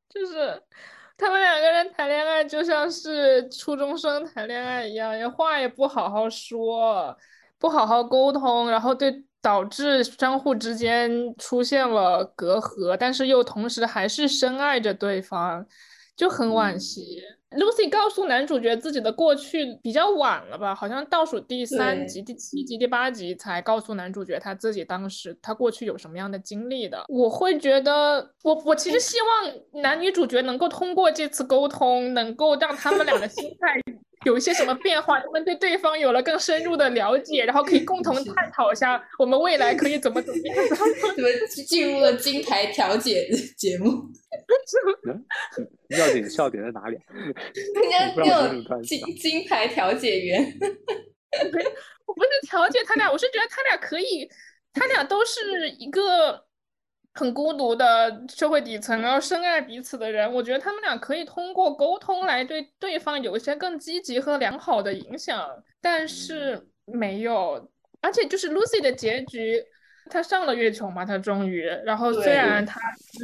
[0.09, 0.61] 就是
[1.15, 7.15] 他们两个人谈恋爱就像是初中生谈恋爱一样，也话也不好好说，
[7.63, 15.65] 不好好沟通，然后对导致相互之间出现了隔阂，但是又同时还是深爱着对方，
[16.13, 17.21] 就很惋嗯惜。
[17.51, 27.05] Lucy 告诉男主角自己的过去比较晚了吧，好像倒数第三集、第七集、第八集才告诉男主角他自己当时他过去有什么样的经历的。
[27.07, 33.79] 我会觉得，我我其实希望男女主角能够通过这次沟通，能够让他们俩的心态
[34.25, 40.67] 有一些什么变化，他们对对方有了更深入的了解，然后可以共同探讨一下我们未来可以怎么怎么样。
[40.67, 40.77] 怎
[41.21, 41.29] 么
[41.67, 44.09] 进入了金牌调解节目？
[45.89, 47.03] 笑点笑点在哪里啊？
[47.13, 50.41] 人家不知道我那这个突然种金金牌调解员，
[52.05, 54.27] 我不是调解他俩，我是觉得他俩可以，
[54.73, 56.43] 他俩都是一个
[57.13, 60.31] 很孤独的社会底层，然后深爱彼此的人。
[60.31, 65.47] 我觉得他们俩可以通过沟通来对对方有一些更积极和良好的影响，
[65.79, 67.69] 但是没有，
[68.01, 69.63] 而且就是 Lucy 的结局，
[70.09, 72.79] 她上了月球嘛，她终于，然后虽然她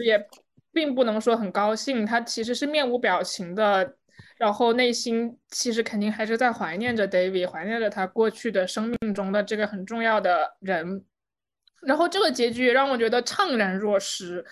[0.06, 0.24] 也
[0.72, 3.96] 并不能说很高兴，她其实是面无表情的。
[4.38, 11.04] 然后内心其实肯定还是在怀念着 David，怀念着他过去的生命中的这个很重要的人。
[11.82, 14.44] 然后这个结局也让我觉得怅然若失。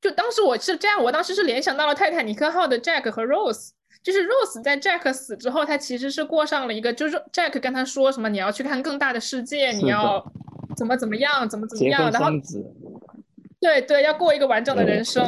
[0.00, 3.70] 就当时我是这样，我当时是联想到了泰坦尼克号的 Jack 和 Rose，
[4.02, 10.24] 就是 Rose 在 Jack 死之后，他其实是过上了一个，就是 Jack 跟他说什么你要去看更大的世界，你要
[10.76, 12.30] 怎么怎么样，怎么怎么样，然后，
[13.60, 15.22] 对对，要过一个完整的人生。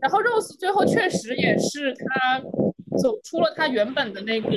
[0.00, 2.40] 然后 Rose 最后确实也是他
[2.98, 4.50] 走出了他原本的那个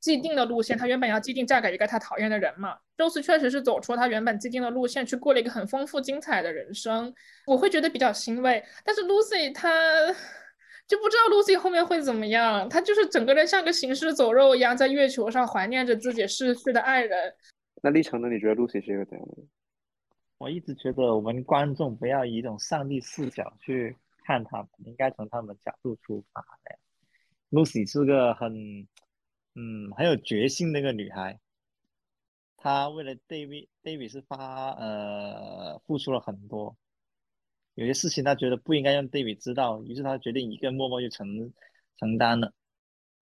[0.00, 2.76] 既定的路线，他原本要既定嫁给一个他讨厌的人嘛。
[2.96, 7.12] Rose 确实是走出他原本既定的路线，去过了一个很丰富精彩的人生，
[7.46, 8.64] 我会觉得比较欣慰。
[8.84, 9.70] 但是 Lucy 她
[10.86, 17.34] 就不知道 Lucy 后面会怎么样，她就是整个人像个行尸走肉一样，在月球上怀念着自己逝去的爱人。
[17.82, 18.28] 那历程呢？
[18.28, 19.48] 你觉得 Lucy 是一个怎样的人？
[20.38, 26.78] 我一直觉得我们观众不要以一种上帝视角去看他们，应该从他们角度出发的。
[27.50, 28.86] Lucy 是个很，
[29.56, 31.40] 嗯，很有决心的一个女孩。
[32.58, 36.76] 她为了 David，David 是发呃付出了很多，
[37.74, 41.52] 有些事情她觉得不应该让 David 知道，于是她决定一个人默默去承
[41.98, 42.52] 承担了。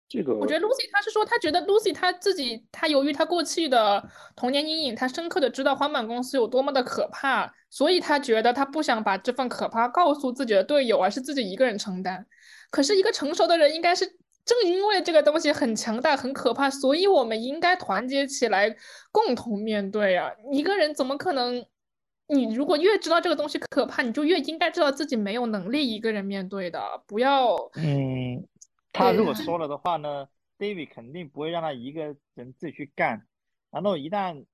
[0.08, 12.26] 这个我觉得 Lucy 她是说，她觉得 Lucy 她自己，她由于她过去的童年阴影，她深刻的知道荒坂公司有多么的可怕，所以她觉得她不想把这份可怕告诉自己的队友，而是自己一个人承担。
[12.70, 18.76] 可是，一个成熟的人应该是正因为这个东西很强大、很可怕，所以我们应该团结起来，
[19.12, 20.32] 共同面对啊！
[20.52, 21.66] 一个人怎么可能？
[22.28, 27.54] 你如果越知道这个东西可怕，你就越应该知道自己没有能力一个人面对的，不要。
[27.76, 28.48] 嗯，
[28.94, 30.28] 他如果说了的话呢
[30.58, 33.28] ，David 肯定不会让他一个人自己去干。
[33.70, 34.46] 然后一旦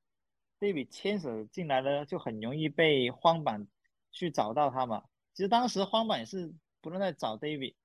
[0.59, 3.67] David 牵手进来了，就很容易被荒坂
[4.11, 5.03] 去找到他嘛。
[5.35, 7.75] 其实当时荒坂也是不断在找 David，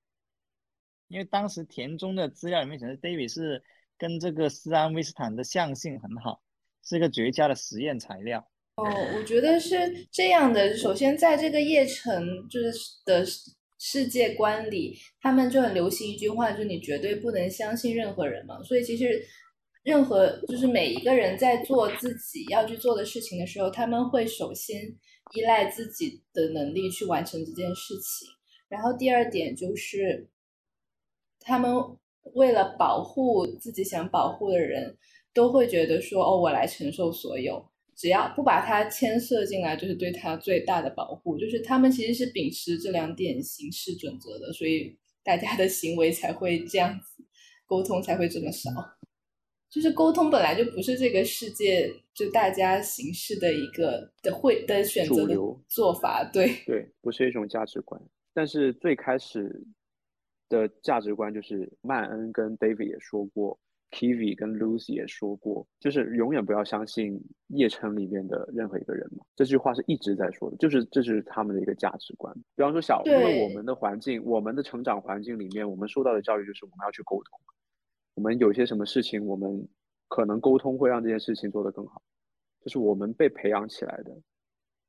[1.07, 3.63] 因为当时田中的资料里面显示，David 是
[3.97, 6.41] 跟这个斯安威斯坦的相性很好，
[6.83, 8.47] 是一个绝佳的实验材料。
[8.77, 8.83] 哦，
[9.15, 10.75] 我觉得是这样的。
[10.75, 12.71] 首先，在这个叶城就是
[13.05, 18.61] 的世世界观里，他们就很流行一句话，就是你绝对不能相信任何人嘛。
[18.63, 19.23] 所以其实
[19.83, 24.81] 任何就是每一个人在做自己要去做的事情的时候，他们会首先
[25.35, 28.27] 依赖自己的能力去完成这件事情。
[28.67, 30.27] 然后第二点就是，
[31.45, 31.71] 他们
[32.33, 34.97] 为了保护自己想保护的人，
[35.31, 37.63] 都会觉得说，哦，我来承受所有。
[37.95, 41.37] 只要不把他牵涉进来，就是对他最大的保护。
[41.37, 47.23] 就是他们其实是秉持这两点行事准则的，所以大家的行为才会这样子，
[47.65, 48.71] 沟通才会这么少。
[49.69, 55.35] 就是沟通本来就不是这个世界就大家行事的一个的会的选择的
[55.69, 58.01] 做法，对，对，不是一种价值观。
[58.33, 59.63] 但是最开始
[60.49, 63.57] 的价值观就是曼恩跟 David 也说过
[63.91, 69.23] ，Kiwi 跟 Lucy 也说过，就是永远不要相信夜城里面的任何一个人嘛。
[69.35, 72.33] 这句话是一直在说的，就是这是他们的一个价值观。
[72.55, 77.39] 比方说小，因为我们的环境，我们的成长环境里面，我们受到的教育就是我们要去沟通。
[78.15, 79.67] 我们有些什么事情，我们
[80.07, 82.01] 可能沟通会让这件事情做得更好，
[82.61, 84.11] 这是我们被培养起来的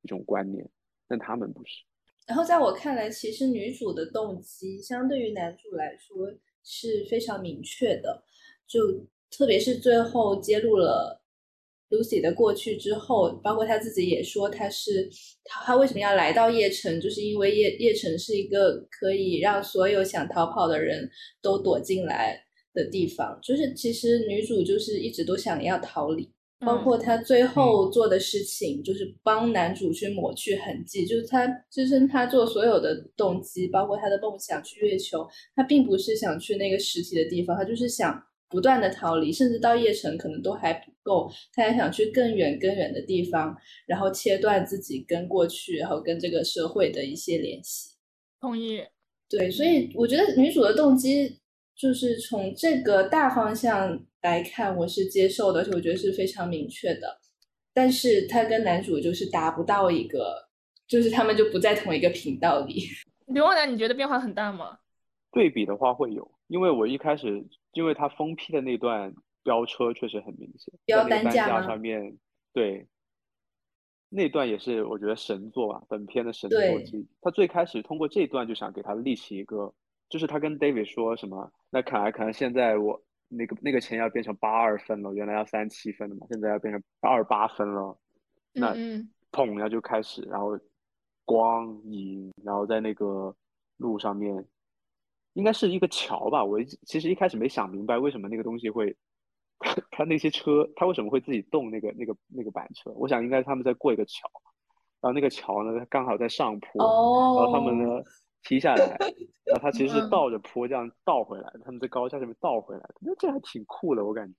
[0.02, 0.68] 一种观念，
[1.09, 1.84] 但他们不是。
[2.26, 6.28] 然后在我看来，其实女主的动机相对于男主来说
[6.64, 8.24] 是非常明确的，
[8.66, 8.80] 就
[9.30, 11.22] 特别是最后揭露了
[11.88, 15.08] Lucy 的过去之后，包括她自己也说，她是
[15.44, 21.08] 她为什么要来到叶城，就是因为叶叶城是一个可以让所有想逃跑的人
[21.40, 26.28] 都躲进来的地方，就是其实女主就是一直都想要逃离。
[26.61, 43.54] 包括他最后做的事情，就是帮男主去抹去痕迹，就是他支撑他做所有的动机，包括他的梦想去月球，他并不是想去那个实体的地方，他就是想不断的逃离，甚至到夜城可能都还不够，他还想去更远更远的地方，
[43.86, 47.90] 然后切断自己跟过去，然后跟这个社会的一些联系。
[48.40, 48.82] 同意。
[49.28, 51.36] 对，所以我觉得女主的动机
[51.76, 57.20] 就是从这个大方向来看，我是接受的，而且我觉得是非常明确的。
[57.74, 60.48] 但是他跟男主就是达不到一个，
[60.88, 62.82] 就是他们就不在同一个频道里。
[63.26, 64.78] 刘旺男，你觉得变化很大吗？
[65.32, 72.16] 对比的话会有，因为我一开始因为他封批的那段飙车确实很明显，飙在那个担架上面，
[72.54, 72.86] 对，
[74.08, 77.06] 那段也是我觉得神作啊，本片的神作对之一。
[77.20, 79.74] 他最开始通过这段就想给他立起一个，
[80.09, 87.98] 就是他跟 David 说什么，那看来可能现在我那个那个钱要变成八二分了，原来要三七分的嘛，现在要变成二八分了，
[88.52, 88.72] 那
[89.32, 90.59] 砰，然后就开始，然后
[91.24, 93.34] 光影，然后在那个
[93.78, 94.46] 路上面，
[95.32, 96.44] 应该是一个桥吧。
[96.44, 98.96] 我其实一开始没想明白为什么那个东西会，
[99.90, 102.92] 他那些车，他为什么会自己动那个那个那个板车？
[102.92, 104.30] 我想应该是他们在过一个桥，
[105.00, 108.02] 然后那个桥呢刚好在上坡，哦然后他们呢
[108.47, 108.97] 踢下来，
[109.44, 114.34] 然后他其实是嗯倒着坡这样倒回来，他们在高架上面倒回来的，那这还挺酷的，我感觉，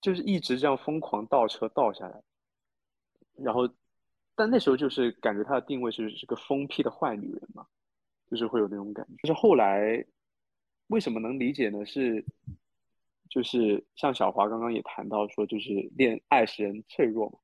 [0.00, 2.22] 就是一直这样疯狂倒车倒下来。
[3.34, 3.68] 然后，
[4.36, 7.66] 但那时候就是感觉她的定位是是个疯批的坏女人嘛，
[8.30, 9.14] 就是会有那种感觉。
[9.22, 10.04] 就是后来
[10.88, 11.84] 为什么能理解呢？
[11.84, 12.24] 是
[13.28, 17.38] 就是像小华刚刚也谈到说，就是恋爱使人脆弱嘛，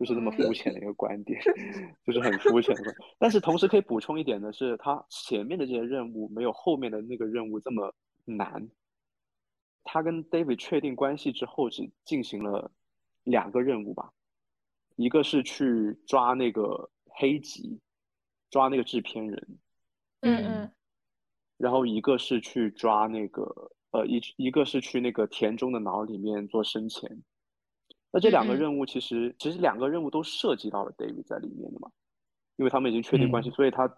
[0.00, 1.38] 就是这么肤浅的一个观点，
[2.06, 2.94] 就是很肤浅的。
[3.18, 7.94] 但是同时可以补充一点的是，他前面的这些任务没有后面的那个任务这么
[8.24, 8.66] 难。
[9.84, 12.72] 他跟 David 确定关系之后，只进行了
[13.24, 14.10] 两个任务吧。
[14.96, 17.78] 一个是去抓那个黑吉，
[18.50, 19.58] 抓那个制片人，
[20.20, 20.72] 嗯嗯
[21.58, 27.22] 然后一个是去抓那个呃一一个是去那个田中的脑里面做生前。
[28.12, 31.90] 那这两个任务其实其实两个任务都涉及到了 David 在里面的嘛，
[32.56, 33.92] 因为他们已经确定关系，嗯所以他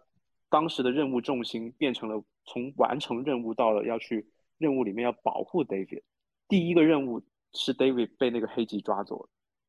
[0.50, 6.02] 当时的任务重心变成了从完成任务到了要去任务里面要保护 David。
[6.46, 7.22] 第一个任务
[7.54, 9.28] 是 David 被那个黑吉抓走了，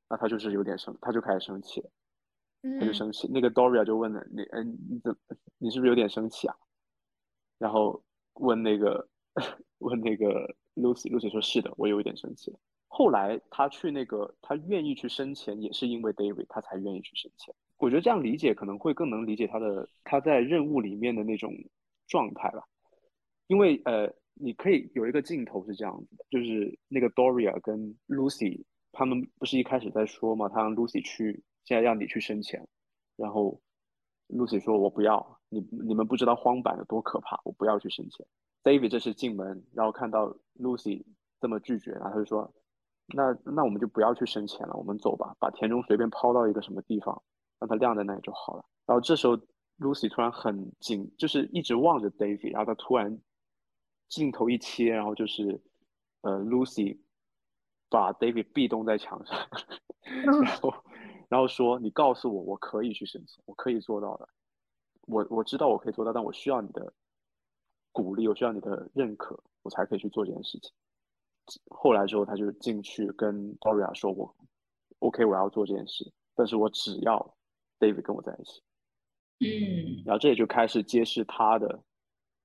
[0.09, 1.89] 那他就是有点生，他就开始生气了。
[2.79, 3.29] 他就嗯生气。
[3.31, 5.15] 那个 Doria 就问了你，嗯，你怎，
[5.57, 6.55] 你是不是有点生气啊？
[7.57, 9.07] 然后问那个
[9.79, 12.53] 问那个 Lucy，Lucy 说是的，我有一点生气。
[12.95, 17.51] 后来他去那个，他愿意去生前，也是因为 David，他才愿意去生前。
[17.79, 21.51] 我觉得这样理解可能会更能理解他的他在任务里面的那种
[22.07, 22.63] 状态吧。
[23.47, 32.67] 因为呃，你可以有一个镜头是这样子的，就是那个 Doria 跟 Lucy 他们不是一开始在说嘛，他让 Lucy 去，现在让你去生前，
[33.15, 33.59] 然后
[34.29, 38.23] Lucy 说我不要，你你们不知道荒坂有多可怕，我不要去生前。
[38.63, 41.03] David 这是进门，然后看到 Lucy
[41.41, 42.53] 这么拒绝，然后他就说，
[43.15, 47.21] 那那我们就不要去生钱了，我们走吧，把田中随便抛到一个什么地方，
[47.59, 48.65] 让它晾在那里就好了。
[48.85, 49.37] 然后这时候
[49.79, 53.19] Lucy 突然很紧，就是一直望着 David，然后她突然
[54.09, 55.61] 镜头一切，然后就是
[56.21, 56.99] 呃 Lucy
[57.89, 59.37] 把 David 壁咚在墙上，
[60.41, 60.73] 然后
[61.29, 64.27] 然后说你告诉我我可以去生前，我可以做到的，
[65.07, 66.93] 我我知道我可以做到，但我需要你的
[67.91, 70.71] 鼓励，我需要你的认可，我才可以去做这件事情。
[71.69, 74.35] 后来之后，他就进去跟 Doria 说我
[74.99, 77.35] OK，我要做这件事，但是我只要
[77.79, 78.61] David 跟我在一起。
[79.39, 81.83] 嗯然后这也就开始揭示他的，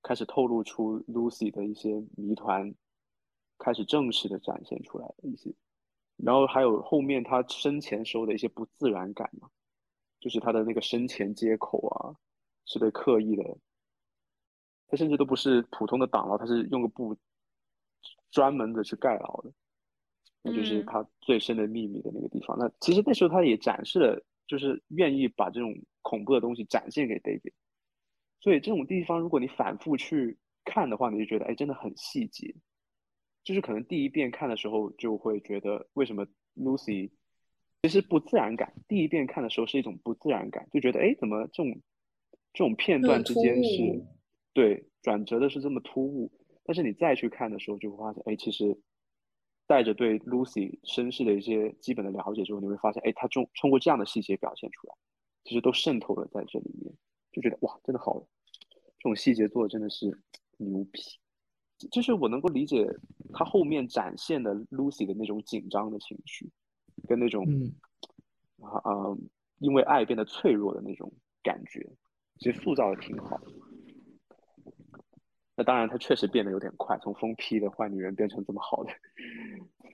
[0.03, 2.75] 开始透露出 Lucy 的一些谜团，
[3.59, 5.55] 开始正式的展现出来的一些
[6.17, 9.49] 然后还有后面他生前时候的一些不自然感嘛，
[10.19, 12.17] 就是他的那个生前接口啊，
[12.65, 13.45] 是被刻意的，
[14.89, 17.17] 他甚至都不是普通的挡牢，他是用个布
[18.31, 19.53] 专门的去盖牢的，
[20.43, 22.57] 那就是嗯他最深的秘密的那个地方。
[22.59, 27.53] 那其实那时候他也展示了，就是愿意把这种恐怖的东西展现给 David。
[28.41, 32.55] 所以这种地方，如果你反复去看的话，你就觉得哎，真的很细节。
[33.45, 37.11] 就是可能第一遍看的时候就会觉得，为什么 Lucy
[37.83, 38.75] 其实不自然感？
[38.87, 41.81] 第一遍看的时候是一种不自然感，就觉得哎，怎么这种
[42.53, 44.05] 这种片段之间是
[44.53, 46.31] 对转折的是这么突兀？
[46.69, 48.79] 但是你再去看的时候，就会发现，哎，其实
[49.67, 54.95] 带着对 Lucy 身世的一些基本的了解之后，你会发现，哎，他通通过这样的细节表现出来，
[55.45, 56.95] 其实都渗透了在这里面，
[57.33, 58.23] 就觉得哇，真的好，
[58.99, 60.07] 这种细节做的真的是
[60.59, 61.01] 牛逼。
[61.91, 62.87] 就是我能够理解
[63.33, 66.51] 他后面展现的 Lucy 的那种紧张的情绪，
[67.09, 67.73] 跟那种嗯
[68.61, 69.17] 啊啊、
[69.61, 71.11] 因为爱变得脆弱的那种
[71.43, 71.89] 感觉，
[72.41, 73.41] 其实塑造的挺好。
[75.59, 78.91] 那当然，他确实变得有点快，从疯批的坏女人变成这么好的，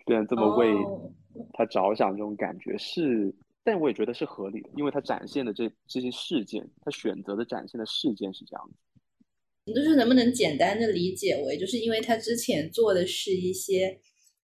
[0.04, 1.10] 变成这么为哦
[1.54, 3.34] 他着想，这种感觉是，
[3.64, 9.72] 但我也觉得是合理的，因为他展现的这这些事件，他选择的展现的事件是这样子。
[9.74, 13.98] 就是能不能简单的理解为，就是因为他之前做的是一些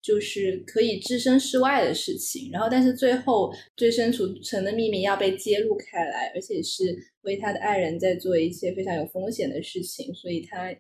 [0.04, 10.72] 就是可以置身事外的事情，然后但是最后最深处层的秘密要被揭露开来，而且是为他的爱人在做一些非常有风险的事情，所以他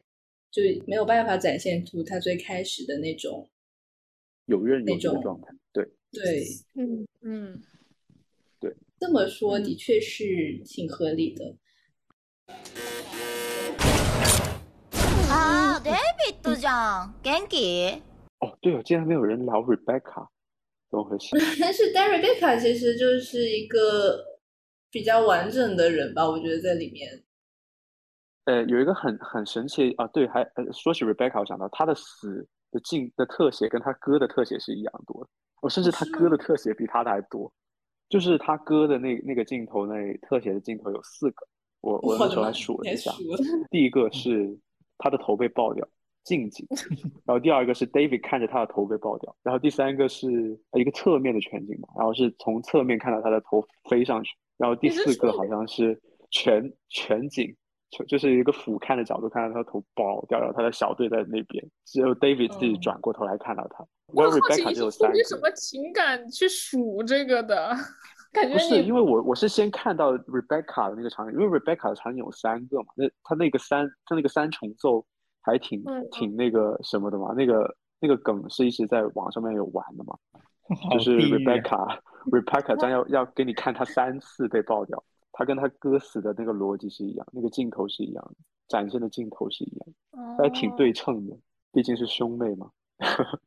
[0.50, 3.48] 就没有办法展现出他最开始的那种
[4.46, 6.44] 游刃有余的那种状态，对，对。
[6.74, 7.62] 嗯嗯，
[9.00, 11.56] 这么说嗯的确是挺合理的。
[15.28, 18.00] あーデイビッドじゃん元気
[18.38, 20.28] 哦，对哦，竟然没有人聊 Rebecca，
[20.88, 21.36] 怎么回事？
[21.60, 24.24] 但是 d a r Rebecca 其实就是一个
[24.90, 27.24] 比较完整的人吧，我觉得在里面。
[28.49, 35.29] 呃，有一个很很神奇啊，对，还呃，说起 Rebecca，我想到她的死的镜的特写跟她哥的特写是一样多的，
[35.61, 37.53] 哦，甚至她哥的特写比她的还多，
[38.09, 41.47] 就是他哥的那那个镜头那特写的镜头有四个，
[41.81, 42.91] 我我那时候还我的妈你还数了。
[42.91, 43.11] 一下，
[43.69, 44.57] 第一个是
[44.97, 45.87] 他的头被爆掉，
[46.23, 46.65] 近景，
[47.25, 57.55] 然后第二个是 David 看着他的头被爆掉，然后第三个是一个侧面的全景嘛，然后是从侧面看到他的头飞上去，然后第四个好像是全全景，
[57.89, 65.41] 就就是一个俯瞰的角度看到他的头爆掉，然后他的小队在那边，只有 David 自己嗯转过头来看到他，我然后好奇 Rebecca 你只有三个是出于什。
[65.41, 67.75] 么情感去数这个的？
[68.31, 75.03] 感觉不是，因为我我是先看到 Rebecca 的那个场景，因为 Rebecca 的场景有三个嘛，那他那个三他那个三重奏
[75.41, 80.15] 还挺嗯挺那个什么的嘛，那个那个梗是一直在网上面有玩的嘛，
[80.93, 85.03] 就是地狱啊 Rebecca Rebecca 将要要给你看他三次被爆掉，
[85.39, 91.39] 他跟他哥死的那个逻辑是一样，那个镜头是一样的，展现的镜头是一样的，还挺哦对称的，
[91.71, 92.69] 毕竟是兄妹嘛。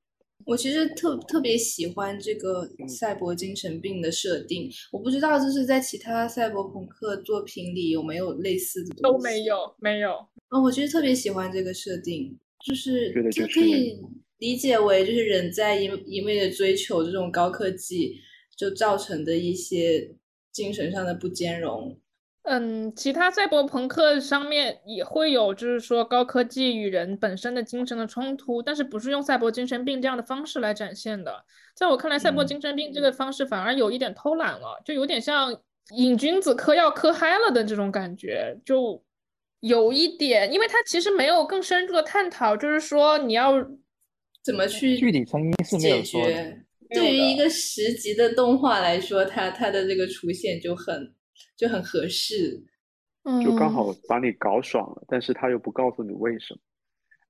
[0.46, 8.94] 我其实特特别喜欢这个嗯赛博精神病的设定，我不知道就是在其他赛博朋克作品里有没有类似的。
[9.02, 10.12] 都没有没有。
[10.48, 14.00] 嗯，我其实特别喜欢这个设定，就是就可以
[14.38, 18.16] 理解为就是人在一一味的追求这种高科技，
[18.56, 20.16] 就造成的一些
[20.52, 21.98] 精神上的不兼容。
[22.44, 31.44] 嗯，其他赛博朋克上面也会有，就是说高科技与人本身的精神的冲突，但是不是用赛博精神病这样的方式来展现的。
[31.76, 35.56] 在我看来，赛博嗯精神病这个方式反而有一点偷懒了，就有点像
[35.94, 39.00] 瘾君子嗑药嗑嗨了的这种感觉，就
[39.60, 43.52] 有一点，因为它其实没有更深入的探讨，就是说你要
[44.42, 46.56] 怎么去具体成因是没有解说的。
[46.94, 47.44] 对于一的。
[47.44, 51.14] 个十集的动画来说，它它的这个出现就很
[51.56, 52.64] 就很合适。
[53.44, 53.72] 就刚嗯。
[53.72, 56.60] 好把你搞爽了，但是他又不告诉你为什么，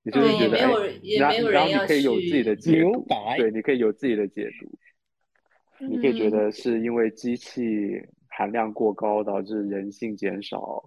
[0.04, 3.36] 你就对，也是觉得哎没有，也然没有然后你人要可以有自己的去解读，留白。
[3.36, 7.90] 对，你可以有自己的解读，你可以觉嗯得是因为机器
[8.28, 10.82] 含量过高导致人性减少，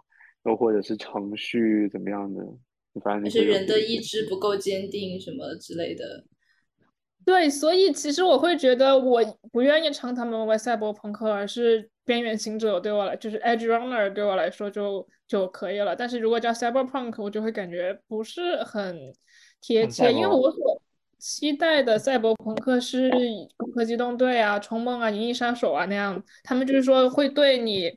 [0.45, 2.43] 又或者是程序怎么样的，
[3.03, 6.25] 反正就是人的意志不够坚定什么之类的。
[7.25, 9.19] 对，所以其实我会觉得我
[9.51, 15.95] 不愿意称他们为赛博朋克，而是边缘行者对我来，就是 Edge Runner 对我来说就就可以了。
[15.95, 19.11] 但是如果叫 Cyberpunk，我就会感觉不是很
[19.59, 20.81] 贴切，因为博我所
[21.17, 23.09] 期待的赛博朋克是
[23.57, 27.91] 攻壳机动队啊、冲梦啊、银翼杀手啊那样，他们就是说会对你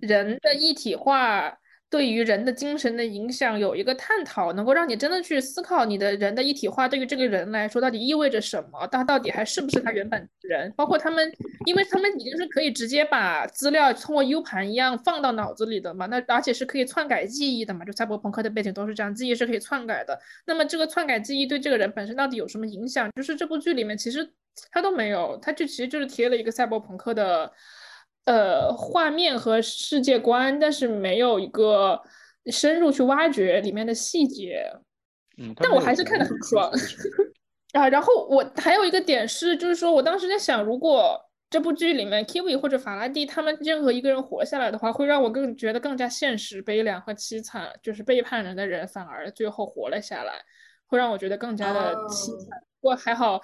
[0.00, 1.58] 人的一体化
[1.92, 10.72] 对于人的精神的影响有一个探讨，能够让你真的去思考你的人的一体化对于这个人来说到底意味着什么，他到底还是不是他原本人？
[10.74, 11.30] 包括他们，
[11.66, 20.18] 因为他们已经是可以直接把资料通过 U 盘一样放到脑子里的嘛，那而且是可以篡改记忆的嘛，就赛博朋克的背景都是这样，记忆是可以篡改的。
[20.46, 23.10] 那么这个篡改记忆对这个人本身到底有什么影响？
[23.14, 24.26] 就是这部剧里面其实
[24.70, 27.52] 他都没有，他就其实就是贴了一个赛博朋克的。
[28.26, 32.00] 呃，画面和世界观，但是没有一个
[32.46, 34.64] 深入去挖掘里面的细节。
[35.38, 36.70] 嗯，但我还是看得很爽
[37.72, 37.88] 啊。
[37.88, 41.18] 然后我还有一个点是，就是说我当时在想，如果
[41.50, 47.72] 这部剧里面 Kiwi 或者法拉第他们任何一个人活下来的话，会让我更觉得更加现实、悲凉和凄惨。
[47.82, 50.34] 就是背叛人的人反而最后活了下来，
[50.86, 52.60] 会让我觉得更加的凄惨。
[52.80, 53.40] 不过还好。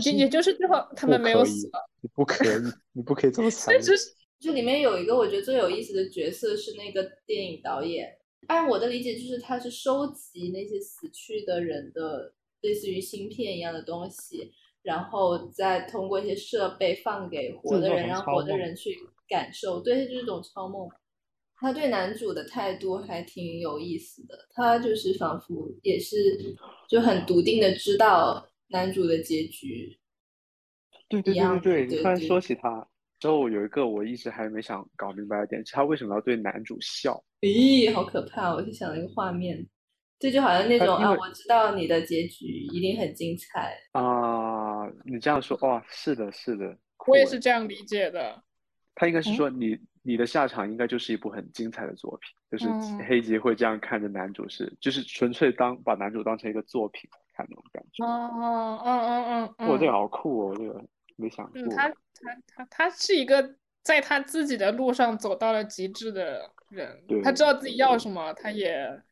[0.00, 1.70] 也也就是最后他们没有死，
[2.00, 2.48] 你不可以，
[2.92, 3.74] 你不可以这么 惨。
[4.40, 8.12] 就里面有一个我觉得最有意思的角色是那个电影导演，
[8.48, 14.50] 按我的理解就是他是收集那些死去的人的类似于芯片一样的东西，
[14.82, 19.78] 然后再通过一些设备放给活的人，让活的人去感受。
[19.78, 20.88] 对，就是一种超梦。
[21.54, 26.16] 他对男主的态度还挺有意思的，他就是仿佛也是
[26.88, 28.44] 就很笃定的知道。
[28.72, 29.96] 男主的结局，
[31.08, 32.88] 对对对对对，突然说起他
[33.20, 37.22] 之后，有一个我一直还没想搞明白的点，他为什么要对男主笑？
[37.42, 38.52] 咦，好可怕！
[38.54, 39.68] 我就想了一个画面，
[40.18, 44.86] 这就好像那种啊，我知道你的结局一定很精彩啊。
[45.04, 48.42] 你这样说，哇，是的，是的，我也是这样理解的。
[48.94, 52.68] 他应该是说你你的下场应该就是一部很精彩的作品，就是
[53.04, 57.08] 黑吉会这样看着男主，是就是纯粹当把男主当成一个作品。
[57.34, 60.84] 看那种感觉哦哦嗯嗯嗯，哇，这个好酷哦，这个
[61.16, 61.62] 没想过。
[61.74, 61.94] 他他
[62.46, 69.02] 他他是一个在他自己的路上走到了极致的人，他知道自己要什么，他也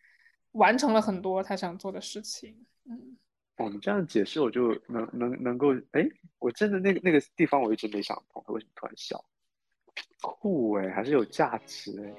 [0.53, 2.55] 完成了很多他想做的事情。
[2.85, 3.17] 嗯，
[3.57, 6.07] 哦，你这样解释，我就能能能够，哎，
[6.39, 9.25] 我真的那个那个地方我一直没想通，他为什么突然笑？
[10.21, 12.13] 酷哎，还是有价值哎。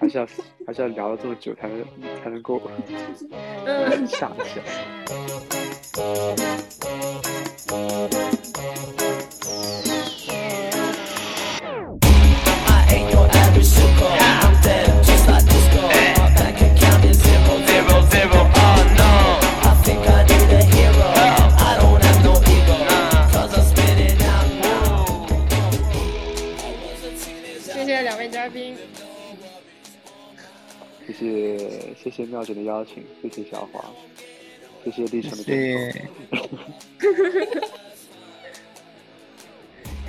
[0.00, 0.24] 还是要
[0.64, 1.84] 还是要聊了这么久才能
[2.22, 2.62] 才能够
[4.06, 4.64] 想起来。
[28.48, 28.74] 嘉宾。
[31.06, 33.84] 谢谢谢谢妙姐的邀请，谢谢小华，
[34.82, 36.48] 谢谢历程的枕头。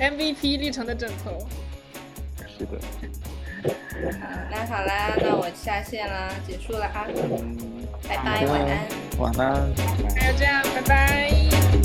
[0.00, 1.46] MVP 历程的枕头。
[2.58, 2.80] 是的。
[4.50, 7.06] 那好啦，那我下线啦，结束了啊。
[8.08, 8.88] 拜拜，晚安。
[9.18, 9.70] 晚安。
[10.14, 11.79] 那就这样，拜拜。